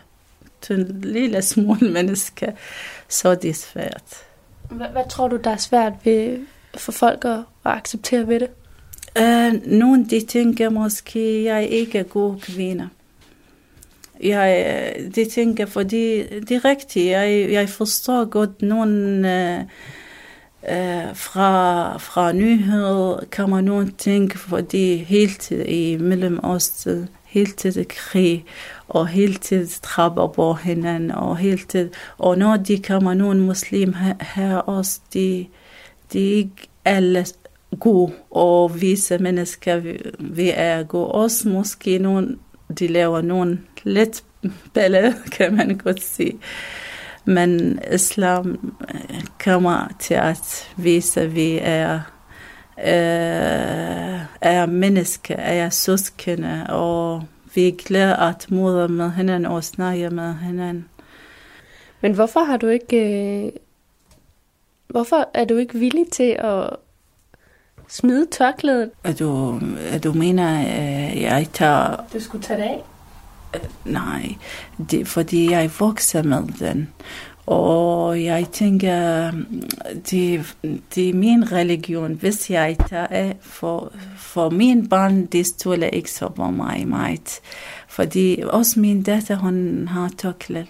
[0.66, 2.52] Til en lille smule mennesker,
[3.08, 4.04] så det er svært.
[4.70, 6.38] Hvad, hvad tror du, der er svært ved,
[6.74, 8.48] for folk at, at acceptere ved det?
[9.18, 12.88] Uh, nogle de tænker måske, jeg ikke er god kvinde.
[14.22, 19.24] Jeg, de tænker, fordi det er rigtigt, jeg, jeg forstår godt nogen...
[19.24, 19.66] Uh,
[20.62, 25.04] Uh, fra, fra nyheder kommer nogle ting, fordi
[25.40, 28.44] tiden i Mellemøsten, hele tiden krig,
[28.88, 33.94] og hele tiden trapper på hinanden, og hele tiden, og når de kommer nogle muslim
[33.94, 35.46] her, her også, de,
[36.12, 37.26] de er ikke alle
[37.80, 41.12] gode, og vise mennesker, vi, vi er gode.
[41.12, 42.36] Også måske nogle,
[42.78, 44.24] de laver nogle lidt
[44.74, 46.38] ballade, kan man godt sige.
[47.24, 52.00] Men islam øh, kommer til at vise, at vi er,
[52.78, 57.22] øh, er mennesker, er søskende, og
[57.54, 60.88] vi er glade at møde med hinanden og snakke med hinanden.
[62.00, 62.96] Men hvorfor har du ikke...
[63.46, 63.52] Øh,
[64.88, 66.70] hvorfor er du ikke villig til at
[67.88, 68.90] smide tørklædet?
[69.04, 69.60] Er du,
[69.90, 71.96] er du mener, at jeg tager...
[72.12, 72.84] Du skulle tage det af?
[73.84, 74.34] Nej,
[74.90, 76.92] det fordi jeg vokser med den.
[77.46, 79.30] Og jeg tænker,
[80.10, 80.56] det,
[80.94, 82.12] det er min religion.
[82.12, 87.40] Hvis jeg af for, for min barn, det stoler ikke på mig meget.
[87.88, 90.66] Fordi også min datter, hun har tørklæde.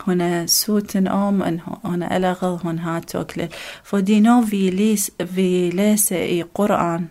[0.00, 3.48] Hun er 17 år, men hun er allerede, hun har tørklæde.
[3.84, 7.10] Fordi når vi, læs, vi læser i Koran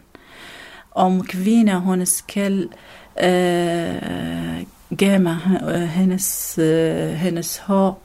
[0.92, 2.70] om kvinder, hun skal
[3.24, 4.64] øh,
[4.98, 5.36] gemme
[5.88, 8.03] hendes, øh, hendes hår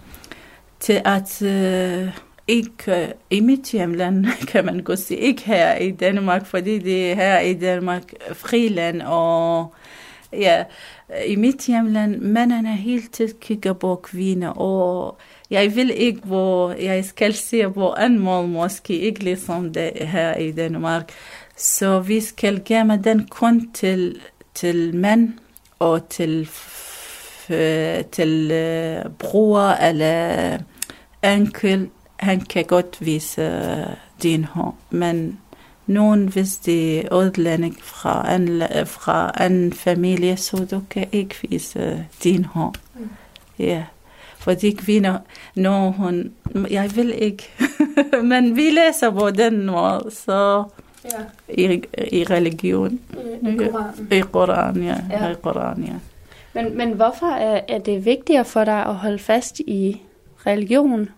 [0.80, 2.08] til at øh,
[2.48, 7.10] ikke øh, i mit hjemland, kan man godt sige, ikke her i Danmark, fordi det
[7.10, 9.74] er her i Danmark øh, friland, og
[10.32, 10.64] ja,
[11.10, 15.18] øh, i mit hjemland, mændene helt tiden kigger på kvinder, og
[15.50, 20.34] jeg vil ikke, hvor jeg skal se på en mål måske ikke ligesom det her
[20.34, 21.12] i Danmark.
[21.56, 24.20] Så vi skal gemme den kun til,
[24.54, 25.32] til mænd
[25.78, 26.46] og til
[28.12, 28.50] til
[29.04, 30.58] uh, bror eller
[31.22, 34.78] onkel, han kan godt vise uh, din hår.
[34.90, 35.38] Men
[35.86, 42.06] nogen, hvis det er udlænding fra en, fra en familie, så du kan ikke vise
[42.24, 42.74] din hår.
[42.94, 43.08] Mm.
[43.58, 43.84] Ja.
[44.38, 45.18] Fordi kvinder,
[45.54, 46.32] når hun,
[46.70, 47.50] jeg vil ikke,
[48.30, 50.64] men vi læser på den måde, så
[51.04, 51.54] ja.
[51.54, 51.82] i,
[52.12, 53.00] i religion.
[53.42, 54.08] I, i Koranen.
[54.10, 54.96] I Koran, ja.
[55.10, 55.28] ja.
[55.28, 55.94] I Koran, ja.
[56.58, 60.02] Men, men hvorfor er, er det vigtigere for dig at holde fast i
[60.46, 61.08] religion,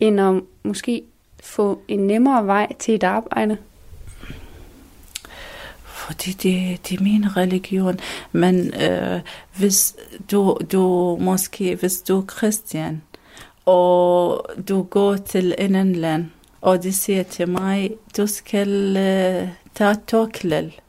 [0.00, 1.02] end at måske
[1.42, 3.56] få en nemmere vej til et arbejde?
[5.84, 7.98] Fordi det, det er min religion.
[8.32, 9.20] Men øh,
[9.58, 9.96] hvis
[10.30, 13.02] du, du måske, hvis du er kristen,
[13.66, 16.24] og du går til en anden land,
[16.60, 20.80] og de siger til mig, du skal øh, tage toklel,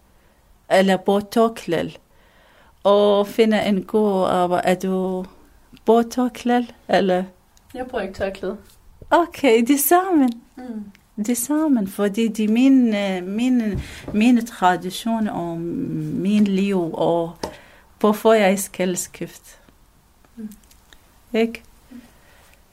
[0.71, 1.97] eller på toklel
[2.83, 4.67] og finde en god arbejde.
[4.67, 5.25] Er du
[5.85, 7.23] på tørklæde, eller?
[7.73, 8.57] Jeg bruger ikke tørklæde.
[9.11, 10.41] Okay, det sammen.
[10.55, 10.83] Mm.
[11.25, 12.95] Det sammen, fordi det er min,
[13.35, 13.81] min,
[14.13, 17.31] mine traditioner og min liv, og
[17.99, 19.57] hvorfor jeg skal skifte.
[20.35, 20.49] Mm.
[21.33, 21.63] Ikke?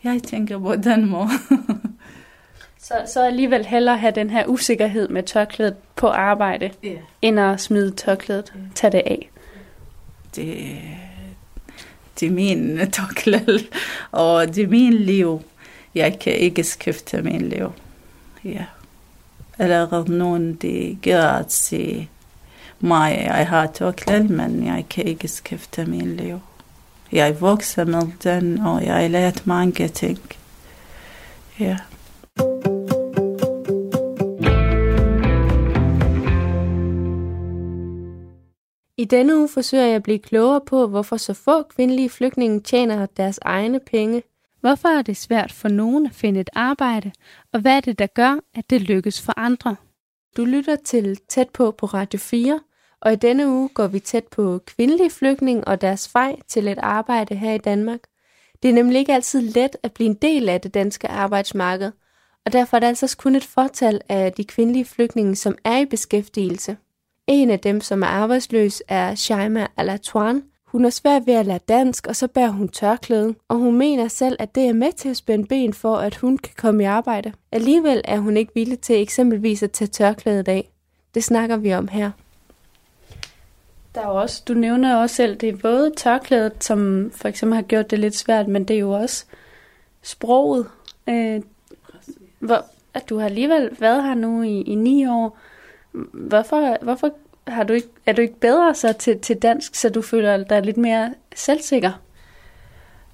[0.04, 1.28] Jeg tænker på den måde.
[2.88, 6.98] så, så alligevel hellere have den her usikkerhed med tørklædet på arbejde, yeah.
[7.22, 8.66] end at smide tørklædet, yeah.
[8.74, 9.29] tage det af
[10.36, 10.78] det,
[12.20, 13.64] det er min tørklæde,
[14.12, 15.42] og det er min liv.
[15.94, 17.72] Jeg kan ikke skifte min liv.
[18.44, 18.64] Ja.
[19.58, 22.10] Eller nogen, de gør at sige
[22.80, 26.40] mig, jeg har tørklæde, men jeg kan ikke skifte min liv.
[27.12, 30.18] Jeg vokser med den, og jeg lærte mange ting.
[31.60, 31.76] Ja.
[32.40, 32.69] Yeah.
[39.00, 43.06] I denne uge forsøger jeg at blive klogere på, hvorfor så få kvindelige flygtninge tjener
[43.06, 44.22] deres egne penge.
[44.60, 47.12] Hvorfor er det svært for nogen at finde et arbejde,
[47.52, 49.76] og hvad er det, der gør, at det lykkes for andre?
[50.36, 52.60] Du lytter til Tæt på på Radio 4,
[53.00, 56.78] og i denne uge går vi tæt på kvindelige flygtninge og deres vej til et
[56.78, 58.00] arbejde her i Danmark.
[58.62, 61.92] Det er nemlig ikke altid let at blive en del af det danske arbejdsmarked,
[62.46, 65.86] og derfor er det altså kun et fortal af de kvindelige flygtninge, som er i
[65.86, 66.76] beskæftigelse.
[67.32, 70.42] En af dem, som er arbejdsløs, er Shaima Alatuan.
[70.66, 74.08] Hun er svær ved at lære dansk, og så bærer hun tørklæde, og hun mener
[74.08, 76.86] selv, at det er med til at spænde ben for, at hun kan komme i
[76.86, 77.32] arbejde.
[77.52, 80.70] Alligevel er hun ikke villig til eksempelvis at tage tørklædet af.
[81.14, 82.10] Det snakker vi om her.
[83.94, 87.62] Der er også, du nævner også selv, det er både tørklædet, som for eksempel har
[87.62, 89.24] gjort det lidt svært, men det er jo også
[90.02, 90.66] sproget.
[91.08, 91.42] Øh,
[92.38, 92.64] hvor,
[92.94, 95.38] at du har alligevel været her nu i, i ni år,
[96.12, 97.10] Hvorfor, hvorfor
[97.46, 100.62] har du ikke, er du ikke bedre så til, til dansk, så du føler dig
[100.62, 101.92] lidt mere selvsikker?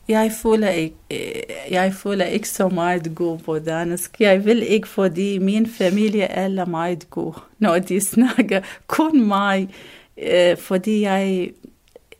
[0.09, 4.20] Jeg føler ikke, øh, jeg føler ikke så meget god på dansk.
[4.20, 9.74] Jeg vil ikke, fordi min familie er meget god, når de snakker kun mig,
[10.22, 11.51] øh, fordi jeg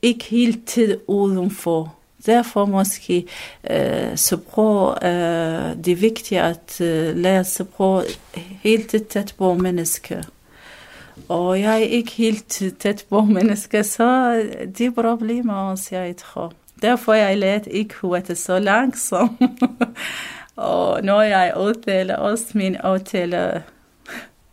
[0.03, 1.95] ikke helt tid udenfor.
[2.26, 3.26] Derfor måske
[3.70, 8.05] øh, sprog, øh, det er vigtigt at øh, lære sprog
[8.62, 10.22] helt tæt på mennesker.
[11.29, 14.43] Og jeg er ikke helt tæt på mennesker, så
[14.79, 16.53] de problemer også, jeg tror.
[16.83, 19.41] Derfor jeg lærte ikke hurtigt så langsomt.
[20.57, 23.61] og når jeg udtaler også min udtaler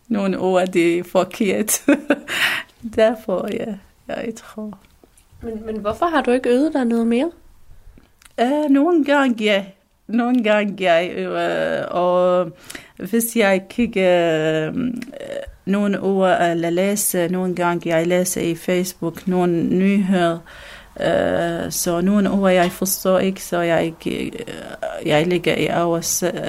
[0.08, 1.82] nogle ord, det er forkert.
[2.96, 3.74] Derfor, ja,
[4.08, 4.78] jeg tror.
[5.42, 7.30] Men, men hvorfor har du ikke øvet dig noget mere?
[8.42, 9.64] Uh, nogle gange, ja.
[10.06, 11.28] Nogle gange, ja.
[11.28, 12.50] Uh, og
[12.96, 14.76] hvis jeg kigger uh,
[15.64, 20.38] nogle ord eller læser, nogle gange jeg læser i Facebook nogle nyheder,
[20.96, 24.30] uh, så nogle ord jeg forstår ikke, så jeg, øh,
[25.06, 25.66] jeg ligger i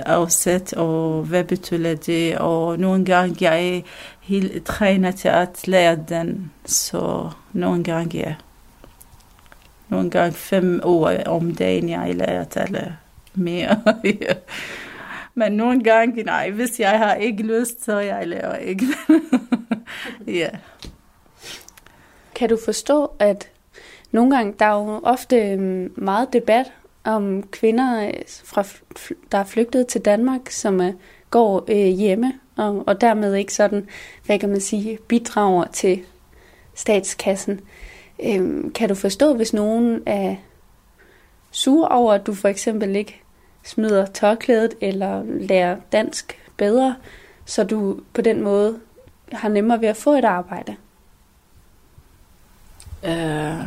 [0.06, 3.84] afsæt, og hvad betyder det, og nogle gange jeg
[4.22, 8.36] helt træner til at lære den, så nogle gange ja.
[9.90, 12.92] Nogle gange fem ord om dagen, jeg lærer eller
[13.34, 13.82] mere.
[15.36, 18.86] Men nogle gange, nej, hvis jeg har ikke lyst, så jeg laver ikke.
[20.42, 20.50] ja.
[22.36, 23.50] Kan du forstå, at
[24.12, 26.72] nogle gange, der er jo ofte øhm, meget debat
[27.04, 28.14] om kvinder, øh,
[28.44, 28.64] fra,
[29.32, 30.92] der er flygtet til Danmark, som er,
[31.30, 33.88] går øh, hjemme, og, og dermed ikke sådan,
[34.26, 36.02] hvad kan man sige, bidrager til
[36.74, 37.60] statskassen.
[38.24, 40.36] Øhm, kan du forstå, hvis nogen er
[41.52, 43.22] sur over, at du for eksempel ikke
[43.66, 46.96] smider tørklædet eller lærer dansk bedre,
[47.46, 48.80] så du på den måde
[49.32, 50.76] har nemmere ved at få et arbejde?
[53.04, 53.66] Uh,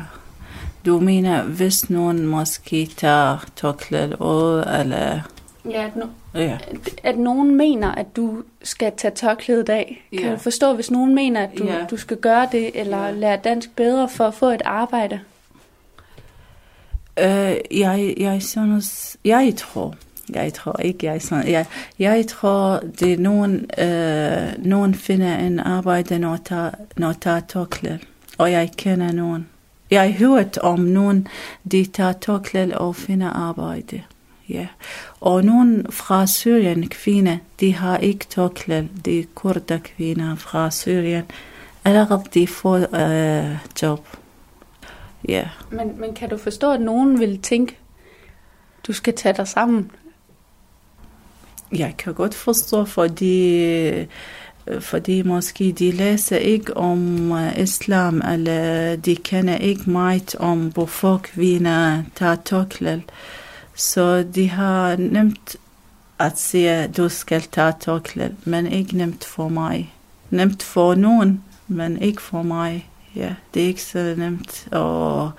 [0.86, 5.20] du mener, hvis nogen måske tager tørklædet ud, eller...
[5.70, 6.58] Ja, at, no- ja.
[6.70, 10.06] At, at nogen mener, at du skal tage tørklædet af.
[10.12, 10.32] Kan ja.
[10.32, 11.84] du forstå, hvis nogen mener, at du, ja.
[11.90, 13.10] du skal gøre det, eller ja.
[13.10, 15.20] lære dansk bedre for at få et arbejde?
[17.24, 19.94] Uh, jeg, jeg synes, jeg tror,
[20.34, 21.66] jeg tror ikke, jeg sådan, jeg,
[21.98, 27.98] jeg tror, det er nogen, øh, nogen finder en arbejde, når der, når der tørklæde.
[28.38, 29.46] Og jeg kender nogen.
[29.90, 31.28] Jeg har hørt om nogen,
[31.70, 34.02] de tager tokler og finder arbejde.
[34.48, 34.66] Ja.
[35.20, 41.24] Og nogen fra Syrien, kvinder, de har ikke tokler, De kurder kvinder fra Syrien.
[41.84, 44.06] Allerede de får øh, job.
[45.28, 45.48] Ja.
[45.70, 47.78] Men, men kan du forstå, at nogen vil tænke,
[48.86, 49.90] du skal tage dig sammen?
[51.72, 54.06] Jeg kan godt forstå, fordi,
[54.80, 62.02] fordi måske de læser ikke om islam, eller de kender ikke meget om, hvorfor kvinder
[62.14, 63.02] tager tørklæde.
[63.74, 65.56] Så de har nemt
[66.18, 69.94] at sige, du skal tage tørklæde, men ikke nemt for mig.
[70.30, 72.90] Nemt for nogen, men ikke for mig.
[73.18, 75.30] Ja, det er ikke så nemt, og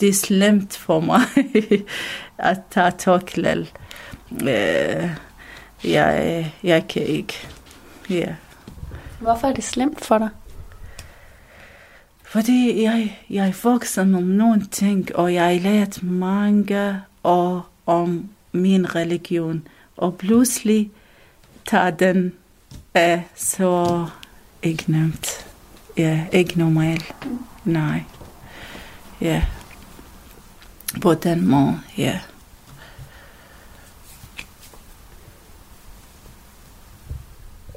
[0.00, 1.20] det er slemt for mig
[2.38, 3.66] at tage tørklæde.
[4.30, 5.10] Uh,
[5.84, 7.48] jeg, jeg kan ikke.
[8.10, 8.34] Ja.
[9.20, 10.28] Hvorfor er det slemt for dig?
[12.24, 18.28] Fordi jeg, jeg er voksen om nogle ting, og jeg har lært mange år om
[18.52, 19.68] min religion.
[19.96, 20.90] Og pludselig
[21.66, 22.32] tager den
[22.94, 24.06] af så
[24.62, 25.45] ikke nemt.
[25.96, 27.02] Ja, ikke normal.
[27.64, 28.02] Nej.
[29.20, 29.46] Ja.
[31.02, 32.20] På den måde, ja.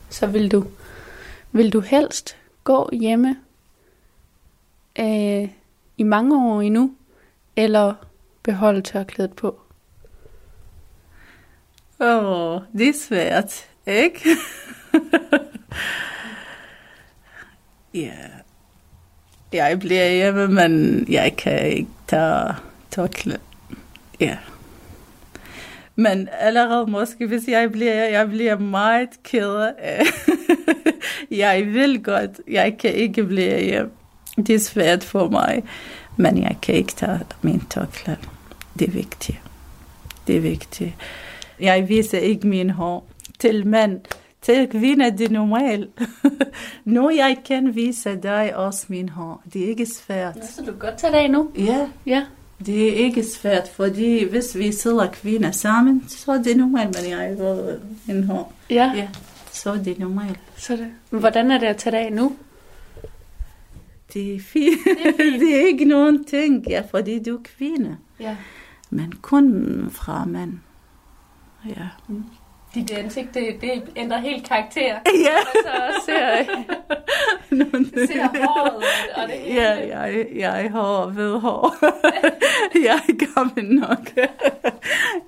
[0.09, 0.65] Så vil du,
[1.51, 3.37] vil du helst gå hjemme
[4.99, 5.49] øh,
[5.97, 6.95] i mange år endnu,
[7.55, 7.93] eller
[8.43, 9.59] beholde tørklædet på?
[11.99, 14.29] Åh, oh, det er svært, ikke?
[17.93, 18.11] ja,
[19.53, 22.53] jeg bliver hjemme, men jeg kan ikke tage
[22.91, 23.41] tørklædet.
[24.19, 24.37] Ja.
[25.95, 30.01] Men allerede måske, hvis jeg bliver, jeg bliver meget ked af.
[31.31, 33.91] jeg vil godt, jeg kan ikke blive hjemme.
[34.37, 35.63] Det er svært for mig,
[36.17, 38.17] men jeg kan ikke tage min tørklæde.
[38.79, 39.37] Det er vigtigt.
[40.27, 40.93] Det er vigtigt.
[41.59, 43.07] Jeg viser ikke min hår
[43.39, 43.99] til mænd.
[44.41, 45.89] Til kvinder, det er normalt.
[46.85, 49.43] nu jeg kan vise dig også min hår.
[49.53, 50.35] Det er ikke svært.
[50.35, 51.51] Ja, så du kan godt tage det nu?
[51.57, 51.87] Ja.
[52.05, 52.25] Ja.
[52.65, 57.09] Det er ikke svært, fordi hvis vi sidder kvinder sammen, så er det normalt, men
[57.09, 58.53] jeg har en hår.
[58.69, 58.91] Ja.
[58.95, 59.07] ja.
[59.51, 60.39] Så er det normalt.
[60.57, 60.91] Så det.
[61.11, 62.35] Men hvordan er det at tage det af nu?
[64.13, 64.79] Det er fint.
[64.85, 65.39] Det er, fint.
[65.41, 67.97] det er ikke nogen ting, ja, fordi du er kvinde.
[68.19, 68.35] Ja.
[68.89, 70.53] Men kun fra mand.
[71.65, 71.87] Ja.
[72.07, 72.23] Mm.
[72.73, 74.99] Dit ansigt, det, det ændrer helt karakter.
[75.25, 75.39] Ja.
[75.53, 76.45] Så ser,
[78.07, 78.83] ser håret
[79.15, 79.61] og det hele.
[79.61, 81.75] Ja, jeg, jeg har ved hår.
[82.87, 84.09] jeg er gammel nok.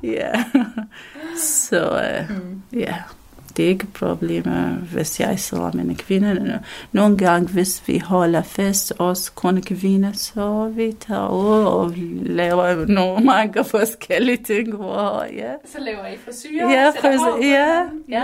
[0.04, 0.44] ja.
[1.38, 2.62] Så uh, mm.
[2.74, 2.96] ja
[3.62, 4.43] det er ikke et problem,
[4.93, 6.59] hvis jeg sidder med en kvinde.
[6.91, 12.86] Nogle gange, hvis vi holder fest, os kun kvinder, så vi tager ud og laver
[12.86, 14.76] nogle mange forskellige ting.
[14.76, 15.51] Hvor, ja.
[15.66, 16.72] Så laver I frisyrer?
[16.72, 18.24] Ja, frisyrer, ja, ja.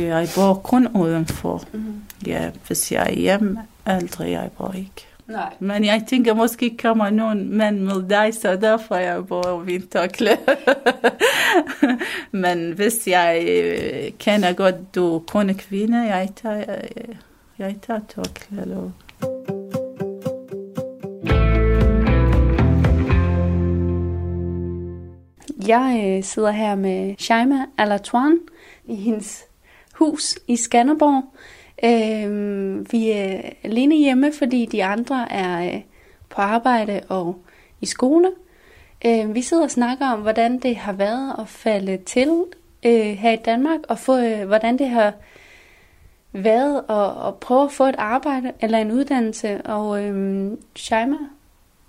[0.00, 1.62] Jeg bor kun udenfor.
[1.72, 1.94] Mm.
[2.26, 5.06] Ja, hvis jeg er hjemme, aldrig jeg bor ikke.
[5.28, 5.54] Nej.
[5.58, 10.38] Men jeg tænker, måske kommer nogen mand med dig, så derfor jeg bruger min tørklæde.
[12.42, 16.88] Men hvis jeg øh, kender godt, du kun er kvinde, jeg tager, jeg,
[17.58, 18.92] jeg tager tørklæde.
[25.68, 28.38] Jeg øh, sidder her med Shaima Alatuan
[28.84, 29.44] i hendes
[29.94, 31.24] hus i Skanderborg.
[31.84, 35.80] Øh, vi er alene hjemme, fordi de andre er øh,
[36.28, 37.36] på arbejde og
[37.80, 38.30] i skole.
[39.06, 42.44] Øh, vi sidder og snakker om, hvordan det har været at falde til
[42.86, 45.12] øh, her i Danmark, og få, øh, hvordan det har
[46.32, 49.62] været at, at prøve at få et arbejde eller en uddannelse.
[49.62, 51.16] Og øh, Shaima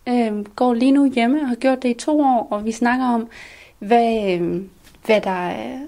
[0.08, 3.06] øh, går lige nu hjemme og har gjort det i to år, og vi snakker
[3.06, 3.28] om,
[3.80, 4.62] hvad, øh,
[5.06, 5.80] hvad der er,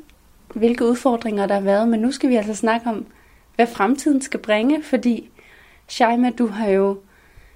[0.56, 1.88] hvilke udfordringer der har været.
[1.88, 3.06] Men nu skal vi altså snakke om,
[3.56, 5.30] hvad fremtiden skal bringe, fordi
[5.88, 6.98] Shaima, du har jo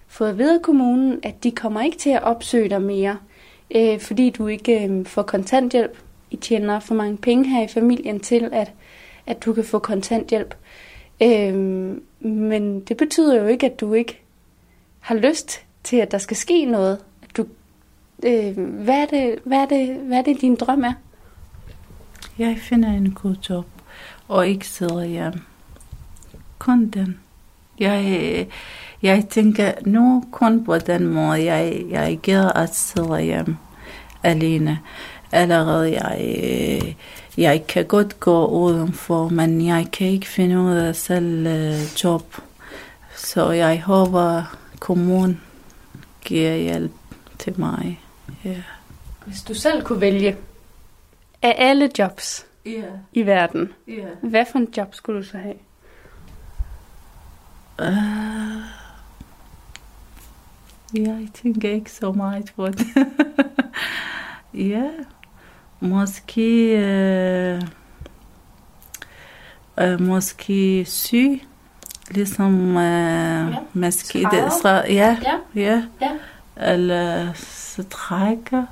[0.08, 3.18] fået ved af kommunen, at de kommer ikke til at opsøge dig mere,
[3.76, 5.98] øh, fordi du ikke øh, får kontanthjælp.
[6.32, 8.72] I tjener for mange penge her i familien til, at,
[9.26, 10.56] at du kan få kontanthjælp.
[11.24, 11.56] Øh,
[12.20, 14.22] men det betyder jo ikke, at du ikke
[15.00, 17.00] har lyst til, at der skal ske noget.
[17.24, 17.46] At du,
[18.26, 20.94] øh, hvad, er det, hvad, er det, hvad er det, din drøm er?
[22.38, 23.66] Jeg finder en god job,
[24.28, 25.42] og ikke sidder hjemme
[26.66, 27.20] kun den.
[27.80, 28.48] Jeg,
[29.02, 33.58] jeg tænker nu kun på den måde, jeg, jeg gider at sidde hjemme
[34.24, 34.80] alene.
[35.32, 36.96] Allerede jeg,
[37.38, 42.36] jeg kan godt gå udenfor, men jeg kan ikke finde ud af selv uh, job.
[43.16, 45.42] Så jeg håber, kommunen
[46.26, 46.92] giver hjælp
[47.40, 48.00] til mig.
[48.46, 48.58] Yeah.
[49.26, 50.38] Hvis du selv kunne vælge
[51.42, 52.84] af alle jobs yeah.
[53.14, 54.08] i verden, yeah.
[54.22, 55.56] hvad for en job skulle du så have?
[57.80, 58.62] Uh,
[60.94, 62.88] jeg tænker ikke så meget på det.
[64.72, 64.90] ja,
[65.80, 67.60] måske,
[69.78, 71.42] uh, uh, måske syg,
[72.12, 73.56] ligesom uh, ja.
[73.74, 76.12] måske det, så, ja, ja, ja, ja,
[76.72, 78.66] eller strækker,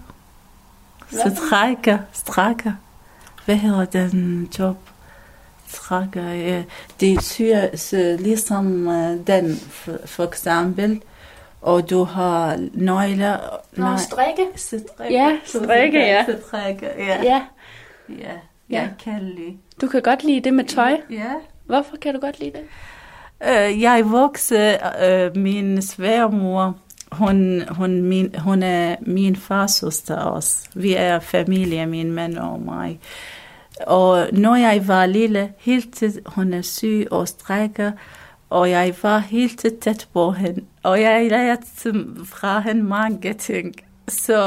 [1.09, 2.71] strækker, strækker.
[3.45, 4.92] Hvad hedder den job?
[5.73, 6.63] Trækker.
[6.99, 7.57] Det syr
[8.17, 8.85] ligesom
[9.27, 11.01] den, for, for eksempel.
[11.61, 13.37] Og du har nøgler.
[13.73, 14.47] Nå, nej, strikke.
[14.55, 15.13] strikke.
[15.13, 16.23] Ja, strikke, ja.
[16.23, 17.23] Strikke, ja.
[17.23, 17.41] Ja.
[18.09, 18.33] Ja,
[18.69, 19.57] jeg kan lide.
[19.81, 20.97] Du kan godt lide det med tøj?
[21.09, 21.31] Ja.
[21.65, 22.65] Hvorfor kan du godt lide det?
[23.41, 26.77] Uh, jeg voksede, uh, min sværmor,
[27.11, 30.69] hun, hun, min, hun er min fars søster også.
[30.73, 32.99] Vi er familie, min mand og mig.
[33.87, 37.91] Og når jeg var lille, helt til hun er syg og strækker,
[38.49, 40.61] og jeg var helt tæt på hende.
[40.83, 41.65] Og jeg lærte
[42.25, 43.75] fra hende mange ting.
[44.07, 44.41] Så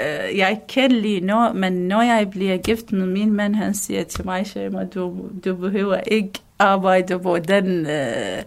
[0.00, 4.04] øh, jeg kan lige når, men når jeg bliver gift med min mand, han siger
[4.04, 8.42] til mig, Shema, du, du behøver ikke arbejde på den, øh,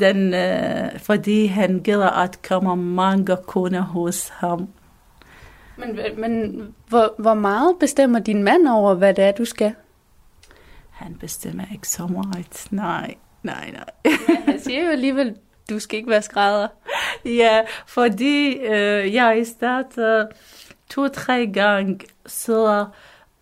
[0.00, 4.68] den øh, fordi han gider at komme mange kunder hos ham.
[5.86, 9.74] Men, men hvor, hvor meget bestemmer din mand over, hvad det er, du skal?
[10.90, 12.66] Han bestemmer ikke så meget.
[12.70, 14.12] Nej, nej, nej.
[14.46, 15.36] Han siger jo alligevel,
[15.70, 16.68] du skal ikke være skrædder.
[17.24, 20.26] ja, fordi øh, jeg starter
[20.90, 22.86] to-tre gange sidder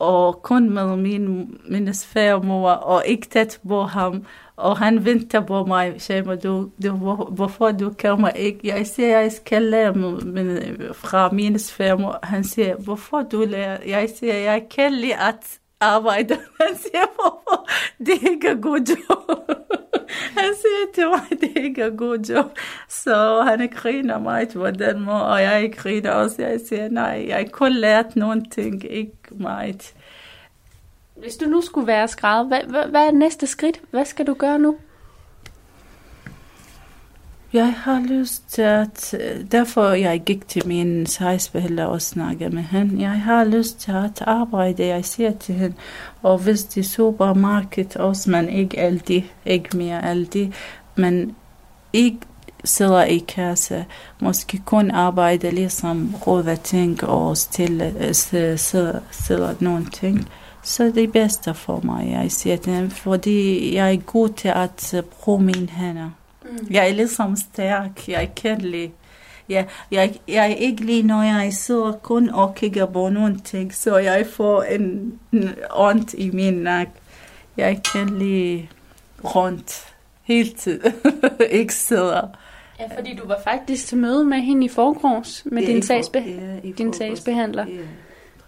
[0.01, 4.25] og kun med min, min sværmor og ikke tæt på ham.
[4.57, 6.91] Og han venter på mig, Shema, du, du,
[7.31, 8.61] hvorfor du kommer ikke?
[8.65, 12.19] Jeg siger, jeg skal lære min, fra min sværmor.
[12.23, 13.79] Han siger, hvorfor du lærer?
[13.87, 16.37] Jeg siger, jeg kan lide at arbejder.
[16.61, 17.69] Han siger, hvorfor
[17.99, 19.51] det er ikke er god job.
[20.11, 22.59] Han siger til mig, det er ikke er god job.
[22.89, 26.43] Så han griner meget på den måde, og jeg griner også.
[26.43, 29.95] Jeg siger, nej, jeg kun lært nogle ting, ikke meget.
[31.17, 33.81] Hvis du nu skulle være skrædder, hvad, hvad, hvad er næste skridt?
[33.91, 34.77] Hvad skal du gøre nu?
[37.53, 39.15] Jeg har lyst til at...
[39.53, 43.03] Derfor jeg gik til min sejsbehandler og snakkede med hende.
[43.03, 45.77] Jeg har lyst til at arbejde, jeg siger til hende.
[46.23, 50.53] Og hvis det supermarked også, men ikke altid, ikke mere altid,
[50.97, 51.37] men
[51.93, 52.19] ikke
[52.65, 53.85] sidder i kasse,
[54.21, 60.29] måske kun arbejde ligesom råde ting og stille, sidder nogle ting
[60.63, 64.49] så det er bedste for mig, jeg siger til hende, fordi jeg er god til
[64.49, 66.11] at bruge mine hænder.
[66.51, 66.67] Mm.
[66.71, 68.91] Jeg er ligesom stærk, jeg kan lide.
[69.49, 73.75] Jeg, jeg, jeg er ikke lige, når jeg sidder kun og kigger på nogle ting,
[73.75, 76.87] så jeg får en, en ondt i min nak.
[77.57, 78.67] Jeg kan lide
[79.25, 79.87] rundt
[80.23, 80.93] hele tiden,
[81.51, 82.21] ikke sidder.
[82.81, 86.19] Ja, fordi du var faktisk til møde med hende i forgårs med Ja, din, sagsbe-
[86.19, 86.97] ja, din forgårs.
[86.97, 87.67] sagsbehandler.
[87.67, 87.73] Ja.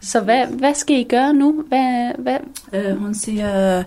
[0.01, 1.65] Så hvad, hvad skal I gøre nu?
[1.69, 2.39] Hvad, hvad?
[2.73, 3.83] Øh, hun siger,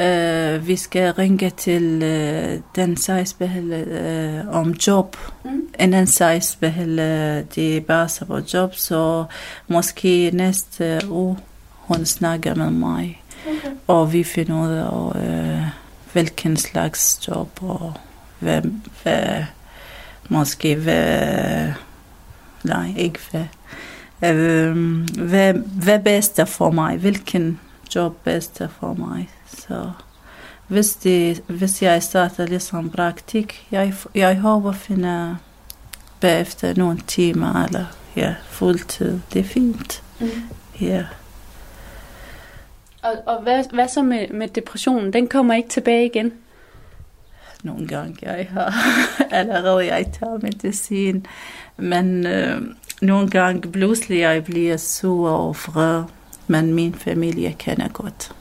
[0.00, 5.16] øh, vi skal ringe til øh, den sagsbehandler øh, om job.
[5.44, 5.50] Mm.
[5.50, 9.24] En anden sagsbehandler, de baser på job, så
[9.68, 11.38] måske næste uge
[11.72, 13.22] hun snakker med mig.
[13.46, 13.74] Okay.
[13.86, 15.62] Og vi finder ud af, øh,
[16.12, 17.92] hvilken slags job, og
[18.38, 18.62] hvad,
[19.02, 19.44] hvad
[20.28, 21.72] måske hvad,
[22.64, 24.76] nej, ikke hvad, øh,
[25.18, 27.60] hvad, hvad bedst er for mig, hvilken
[27.94, 29.30] job bedst er for mig.
[29.46, 29.90] Så
[30.66, 35.36] hvis, det, hvis jeg starter ligesom praktik, jeg, jeg håber at finde
[36.20, 37.84] bagefter nogle timer, eller
[38.16, 39.20] ja, fuldtid.
[39.32, 40.02] Det er fint.
[40.20, 40.28] Mm.
[40.80, 41.04] Ja.
[43.02, 45.12] Og, og hvad, hvad så med, med depressionen?
[45.12, 46.32] Den kommer ikke tilbage igen?
[47.62, 48.74] Nogle gange jeg har
[49.30, 51.26] allerede, jeg tager medicin,
[51.76, 52.62] men øh,
[53.02, 56.02] nogle gange pludselig jeg bliver sur og vred,
[56.52, 58.32] men min familie kender godt.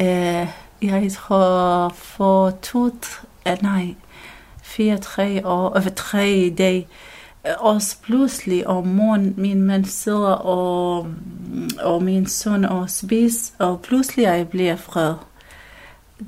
[0.00, 0.46] Øh,
[0.82, 2.92] jeg tror for to, uh,
[3.46, 3.94] eh, nej,
[4.62, 6.86] fire, tre år, øh, tre dage,
[7.46, 11.06] eh, også pludselig om morgenen, min mand sidder og,
[11.82, 15.14] og min søn og spiser, og pludselig jeg bliver fred.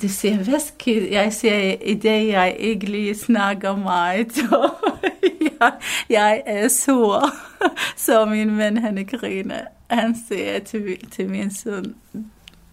[0.00, 4.70] Det siger, hvad skal Jeg siger, i dag jeg ikke lige snakker meget, så
[5.60, 5.72] jeg,
[6.10, 7.22] jeg er sur.
[7.96, 9.60] Så min mand han griner.
[9.92, 11.94] Han siger til, til min søn,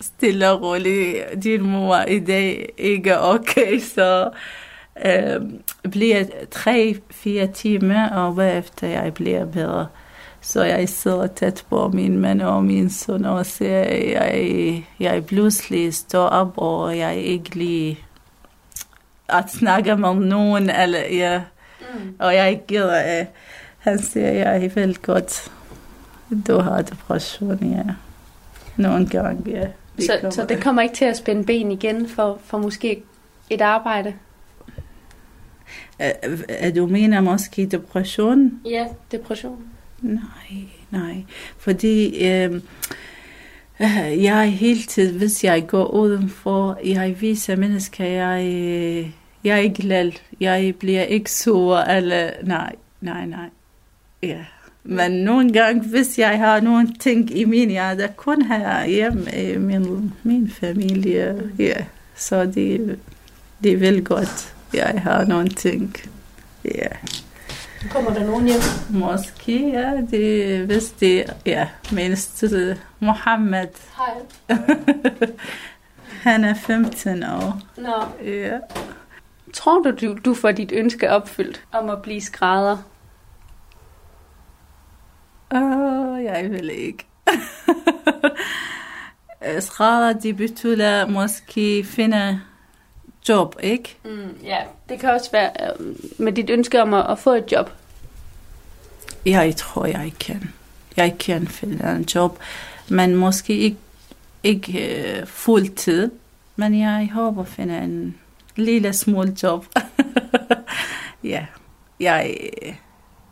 [0.01, 4.30] stille og roligt, din mor i dag ikke er okay, så
[5.05, 5.41] øh,
[5.91, 9.88] bliver tre-fire timer, og bagefter jeg bliver bedre.
[10.41, 15.26] Så jeg sidder tæt på min mand og min søn og ser, at jeg, jeg
[15.26, 17.99] pludselig står op, og jeg ikke lige
[19.30, 21.41] at snakke med nogen, eller ja,
[21.93, 22.15] mm.
[22.20, 23.28] og jeg gider af.
[23.80, 25.51] Han siger, jeg vil godt,
[26.47, 27.84] du har depression, ja.
[28.77, 29.67] Nogle gange, ja.
[29.97, 33.03] Det Så, så det kommer ikke til at spænde ben igen for, for måske
[33.49, 34.13] et arbejde?
[36.01, 38.61] Øh, øh, Du mener måske depression?
[38.65, 39.63] Ja, depression.
[40.01, 41.23] Nej, nej.
[41.57, 42.61] Fordi øh,
[43.80, 49.11] øh, jeg hele tiden, hvis jeg går udenfor, jeg viser mennesker, jeg, øh,
[49.43, 53.49] jeg er glad, jeg bliver ikke sur, eller nej, nej, nej.
[54.23, 54.45] Ja.
[54.84, 59.57] Men nogle gange, hvis jeg har nogle ting i min hjerte, kun her hjemme i
[59.57, 61.75] min, min familie, ja,
[62.15, 62.97] så de,
[63.63, 65.95] de vil godt, jeg har nogle ting.
[66.65, 66.88] Ja.
[67.91, 68.61] Kommer der nogen hjem?
[68.89, 69.91] Måske, ja.
[70.11, 72.43] Det, hvis det, ja, mindst
[72.99, 73.67] Mohammed,
[73.97, 74.57] Hej.
[76.30, 77.61] han er 15 år.
[77.77, 78.27] Nå.
[78.32, 78.57] Ja.
[79.53, 82.77] Tror du, du, du får dit ønske opfyldt om at blive skrædder?
[85.51, 87.05] Åh, jeg vil ikke.
[89.45, 92.41] Øh, Skrædder, de betyder måske finde
[93.29, 93.97] job, ikke?
[94.05, 94.57] Mm, ja,
[94.89, 97.71] det kan også være øh, med dit ønske om at, at få et job.
[99.25, 100.53] Jeg tror, jeg kan.
[100.97, 102.39] Jeg kan finde en job,
[102.89, 103.77] men måske ikke,
[104.43, 106.11] ikke øh, fuldtid.
[106.55, 108.17] Men jeg håber at finde en
[108.55, 109.65] lille smule job.
[111.23, 111.45] ja,
[111.99, 112.37] jeg,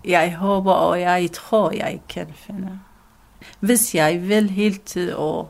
[0.07, 2.79] jeg håber, og jeg tror, jeg kan finde.
[3.59, 5.49] Hvis jeg vil hele tiden og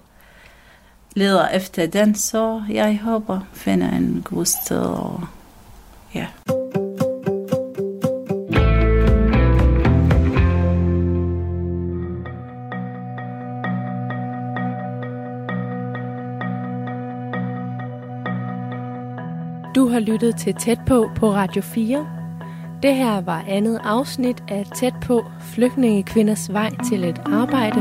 [1.15, 4.81] leder efter den, så jeg håber finder en god sted.
[4.81, 5.23] Og,
[6.15, 6.27] ja.
[19.75, 22.16] Du har lyttet til Tæt på på Radio 4.
[22.83, 27.79] Det her var andet afsnit af Tæt på flygtningekvinders vej til et arbejde.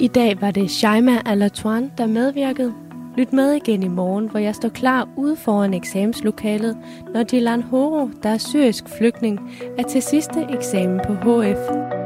[0.00, 2.74] I dag var det Shaima Alatuan, der medvirkede.
[3.16, 6.76] Lyt med igen i morgen, hvor jeg står klar ude foran eksamenslokalet,
[7.14, 9.40] når Dilan Horo, der er syrisk flygtning,
[9.78, 11.97] er til sidste eksamen på HF.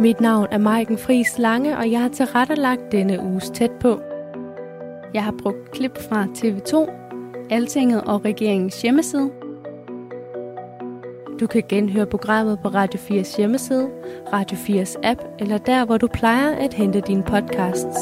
[0.00, 4.00] Mit navn er Maiken Friis Lange, og jeg har tilrettelagt denne uges tæt på.
[5.14, 6.90] Jeg har brugt klip fra TV2,
[7.50, 9.30] Altinget og regeringens hjemmeside.
[11.40, 13.90] Du kan genhøre programmet på Radio 4's hjemmeside,
[14.32, 17.98] Radio 4's app eller der, hvor du plejer at hente dine podcasts.